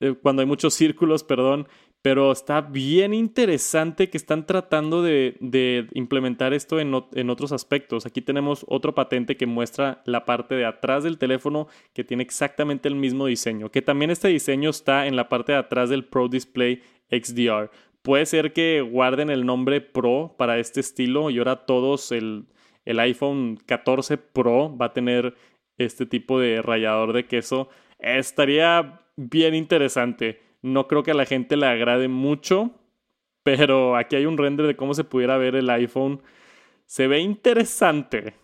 eh, 0.00 0.14
cuando 0.14 0.40
hay 0.40 0.46
muchos 0.46 0.72
círculos, 0.72 1.24
perdón, 1.24 1.68
pero 2.02 2.32
está 2.32 2.60
bien 2.60 3.14
interesante 3.14 4.10
que 4.10 4.18
están 4.18 4.44
tratando 4.44 5.02
de, 5.02 5.86
implementar 5.94 6.52
esto 6.52 6.80
en, 6.80 6.92
otros 6.94 7.52
aspectos. 7.52 8.06
Aquí 8.06 8.20
tenemos 8.20 8.66
otro 8.68 8.92
patente 8.92 9.36
que 9.36 9.46
muestra 9.46 10.02
la 10.04 10.24
parte 10.24 10.56
de 10.56 10.66
atrás 10.66 11.04
del 11.04 11.18
teléfono 11.18 11.68
que 11.94 12.02
tiene 12.02 12.24
exactamente 12.24 12.88
el 12.88 12.96
mismo 12.96 13.26
diseño, 13.26 13.70
que 13.70 13.82
también 13.82 14.10
este 14.10 14.28
diseño 14.28 14.70
está 14.70 15.06
en 15.06 15.14
la 15.14 15.28
parte 15.28 15.52
de 15.52 15.58
atrás 15.58 15.90
del 15.90 16.04
Pro 16.04 16.26
Display 16.28 16.82
XDR. 17.08 17.70
Puede 18.02 18.26
ser 18.26 18.52
que 18.52 18.80
guarden 18.80 19.30
el 19.30 19.46
nombre 19.46 19.80
Pro 19.80 20.34
para 20.36 20.58
este 20.58 20.80
estilo 20.80 21.30
y 21.30 21.38
ahora 21.38 21.66
todos 21.66 22.10
el, 22.10 22.46
el 22.84 22.98
iPhone 22.98 23.60
14 23.64 24.18
Pro 24.18 24.76
va 24.76 24.86
a 24.86 24.92
tener 24.92 25.36
este 25.78 26.04
tipo 26.04 26.40
de 26.40 26.62
rallador 26.62 27.12
de 27.12 27.26
queso. 27.26 27.68
Estaría 28.00 29.00
bien 29.14 29.54
interesante. 29.54 30.40
No 30.62 30.86
creo 30.88 31.02
que 31.02 31.10
a 31.10 31.14
la 31.14 31.26
gente 31.26 31.56
le 31.56 31.66
agrade 31.66 32.08
mucho, 32.08 32.70
pero 33.42 33.96
aquí 33.96 34.16
hay 34.16 34.26
un 34.26 34.38
render 34.38 34.66
de 34.66 34.76
cómo 34.76 34.94
se 34.94 35.04
pudiera 35.04 35.36
ver 35.36 35.56
el 35.56 35.68
iPhone. 35.70 36.22
Se 36.86 37.08
ve 37.08 37.18
interesante. 37.18 38.34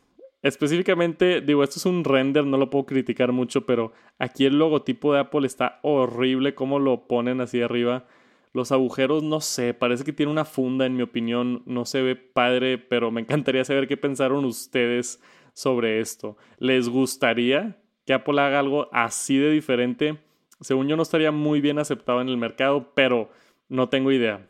Específicamente, 0.43 1.41
digo, 1.41 1.65
esto 1.65 1.79
es 1.79 1.87
un 1.87 2.05
render, 2.05 2.45
no 2.45 2.57
lo 2.57 2.71
puedo 2.71 2.87
criticar 2.87 3.33
mucho, 3.33 3.67
pero 3.67 3.93
aquí 4.19 4.45
el 4.45 4.59
logotipo 4.59 5.13
de 5.13 5.21
Apple 5.21 5.47
está 5.47 5.81
horrible, 5.83 6.55
cómo 6.55 6.79
lo 6.79 7.09
ponen 7.09 7.41
así 7.41 7.61
arriba. 7.61 8.07
Los 8.53 8.73
agujeros, 8.73 9.23
no 9.23 9.41
sé, 9.41 9.75
parece 9.75 10.05
que 10.05 10.13
tiene 10.13 10.33
una 10.33 10.45
funda, 10.45 10.87
en 10.87 10.97
mi 10.97 11.03
opinión, 11.03 11.63
no 11.67 11.85
se 11.85 12.03
ve 12.03 12.17
padre, 12.17 12.79
pero 12.79 13.11
me 13.11 13.21
encantaría 13.21 13.65
saber 13.65 13.89
qué 13.89 13.97
pensaron 13.97 14.45
ustedes 14.45 15.21
sobre 15.53 16.01
esto. 16.01 16.37
¿Les 16.59 16.89
gustaría 16.89 17.81
que 18.07 18.15
Apple 18.15 18.41
haga 18.41 18.61
algo 18.61 18.89
así 18.93 19.39
de 19.39 19.51
diferente? 19.51 20.19
Según 20.61 20.89
yo 20.89 20.97
no 20.97 21.03
estaría 21.03 21.33
muy 21.33 21.61
bien 21.61 21.79
aceptado 21.79 22.21
en 22.21 22.29
el 22.29 22.37
mercado, 22.37 22.93
pero 22.95 23.31
no 23.69 23.89
tengo 23.89 24.13
idea. 24.13 24.49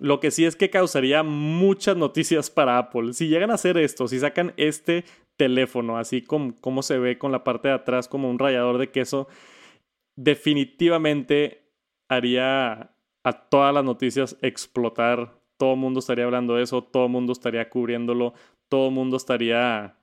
Lo 0.00 0.20
que 0.20 0.30
sí 0.30 0.44
es 0.44 0.56
que 0.56 0.70
causaría 0.70 1.22
muchas 1.22 1.96
noticias 1.96 2.50
para 2.50 2.78
Apple. 2.78 3.12
Si 3.12 3.28
llegan 3.28 3.50
a 3.50 3.54
hacer 3.54 3.76
esto, 3.76 4.08
si 4.08 4.18
sacan 4.18 4.54
este 4.56 5.04
teléfono, 5.36 5.98
así 5.98 6.22
como, 6.22 6.82
se 6.82 6.98
ve 6.98 7.18
con 7.18 7.32
la 7.32 7.44
parte 7.44 7.68
de 7.68 7.74
atrás 7.74 8.08
como 8.08 8.30
un 8.30 8.38
rallador 8.38 8.78
de 8.78 8.90
queso, 8.90 9.28
definitivamente 10.16 11.70
haría 12.08 12.94
a 13.24 13.32
todas 13.48 13.74
las 13.74 13.84
noticias 13.84 14.36
explotar 14.42 15.42
todo 15.62 15.74
el 15.74 15.78
mundo 15.78 16.00
estaría 16.00 16.24
hablando 16.24 16.56
de 16.56 16.64
eso, 16.64 16.82
todo 16.82 17.04
el 17.04 17.12
mundo 17.12 17.32
estaría 17.32 17.70
cubriéndolo, 17.70 18.34
todo 18.68 18.88
el 18.88 18.94
mundo 18.94 19.16
estaría 19.16 19.96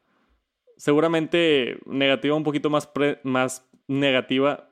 seguramente 0.77 1.79
negativa, 1.85 2.33
un 2.33 2.45
poquito 2.45 2.69
más, 2.69 2.89
más 3.23 3.69
negativa. 3.85 4.68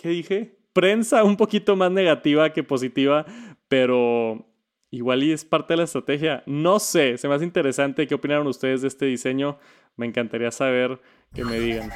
¿Qué 0.00 0.08
dije? 0.08 0.56
Prensa 0.72 1.24
un 1.24 1.36
poquito 1.36 1.76
más 1.76 1.90
negativa 1.90 2.54
que 2.54 2.62
positiva, 2.62 3.26
pero 3.68 4.46
igual 4.90 5.22
y 5.22 5.32
es 5.32 5.44
parte 5.44 5.74
de 5.74 5.78
la 5.78 5.84
estrategia. 5.84 6.42
No 6.46 6.78
sé, 6.78 7.18
se 7.18 7.28
me 7.28 7.34
hace 7.34 7.44
interesante 7.44 8.06
qué 8.06 8.14
opinaron 8.14 8.46
ustedes 8.46 8.80
de 8.80 8.88
este 8.88 9.04
diseño. 9.04 9.58
Me 9.96 10.06
encantaría 10.06 10.50
saber 10.52 10.98
que 11.34 11.44
me 11.44 11.60
digan. 11.60 11.90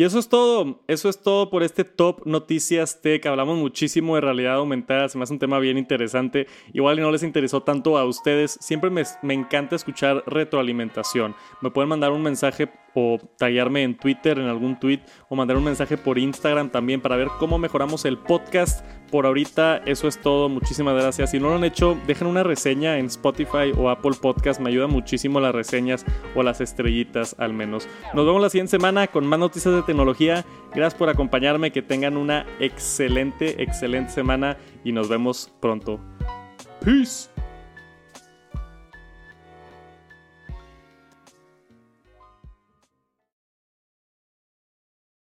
Y 0.00 0.04
eso 0.04 0.18
es 0.18 0.30
todo, 0.30 0.80
eso 0.88 1.10
es 1.10 1.20
todo 1.20 1.50
por 1.50 1.62
este 1.62 1.84
Top 1.84 2.22
Noticias 2.24 3.02
Tech. 3.02 3.26
Hablamos 3.26 3.58
muchísimo 3.58 4.14
de 4.14 4.22
realidad 4.22 4.54
aumentada, 4.54 5.10
se 5.10 5.18
me 5.18 5.24
hace 5.24 5.34
un 5.34 5.38
tema 5.38 5.58
bien 5.58 5.76
interesante. 5.76 6.46
Igual 6.72 6.98
no 7.00 7.10
les 7.10 7.22
interesó 7.22 7.64
tanto 7.64 7.98
a 7.98 8.06
ustedes, 8.06 8.56
siempre 8.62 8.88
me, 8.88 9.02
me 9.20 9.34
encanta 9.34 9.76
escuchar 9.76 10.24
retroalimentación. 10.26 11.36
Me 11.60 11.70
pueden 11.70 11.90
mandar 11.90 12.12
un 12.12 12.22
mensaje 12.22 12.70
o 12.94 13.18
tallarme 13.36 13.82
en 13.82 13.94
Twitter, 13.94 14.38
en 14.38 14.46
algún 14.46 14.80
tweet, 14.80 15.00
o 15.28 15.36
mandar 15.36 15.58
un 15.58 15.64
mensaje 15.64 15.98
por 15.98 16.18
Instagram 16.18 16.70
también 16.70 17.02
para 17.02 17.16
ver 17.16 17.28
cómo 17.38 17.58
mejoramos 17.58 18.06
el 18.06 18.16
podcast. 18.16 18.82
Por 19.10 19.26
ahorita, 19.26 19.78
eso 19.86 20.06
es 20.06 20.20
todo. 20.20 20.48
Muchísimas 20.48 20.94
gracias. 20.94 21.32
Si 21.32 21.40
no 21.40 21.48
lo 21.48 21.56
han 21.56 21.64
hecho, 21.64 21.98
dejen 22.06 22.28
una 22.28 22.42
reseña 22.42 22.98
en 22.98 23.06
Spotify 23.06 23.72
o 23.76 23.90
Apple 23.90 24.12
Podcast. 24.20 24.60
Me 24.60 24.70
ayuda 24.70 24.86
muchísimo 24.86 25.40
las 25.40 25.54
reseñas 25.54 26.04
o 26.34 26.42
las 26.42 26.60
estrellitas 26.60 27.34
al 27.38 27.52
menos. 27.52 27.88
Nos 28.14 28.24
vemos 28.24 28.40
la 28.40 28.50
siguiente 28.50 28.70
semana 28.70 29.08
con 29.08 29.26
más 29.26 29.38
noticias 29.38 29.74
de 29.74 29.82
tecnología. 29.82 30.44
Gracias 30.74 30.94
por 30.94 31.08
acompañarme. 31.08 31.72
Que 31.72 31.82
tengan 31.82 32.16
una 32.16 32.46
excelente, 32.60 33.62
excelente 33.62 34.12
semana 34.12 34.56
y 34.84 34.92
nos 34.92 35.08
vemos 35.08 35.52
pronto. 35.60 35.98
Peace. 36.84 37.39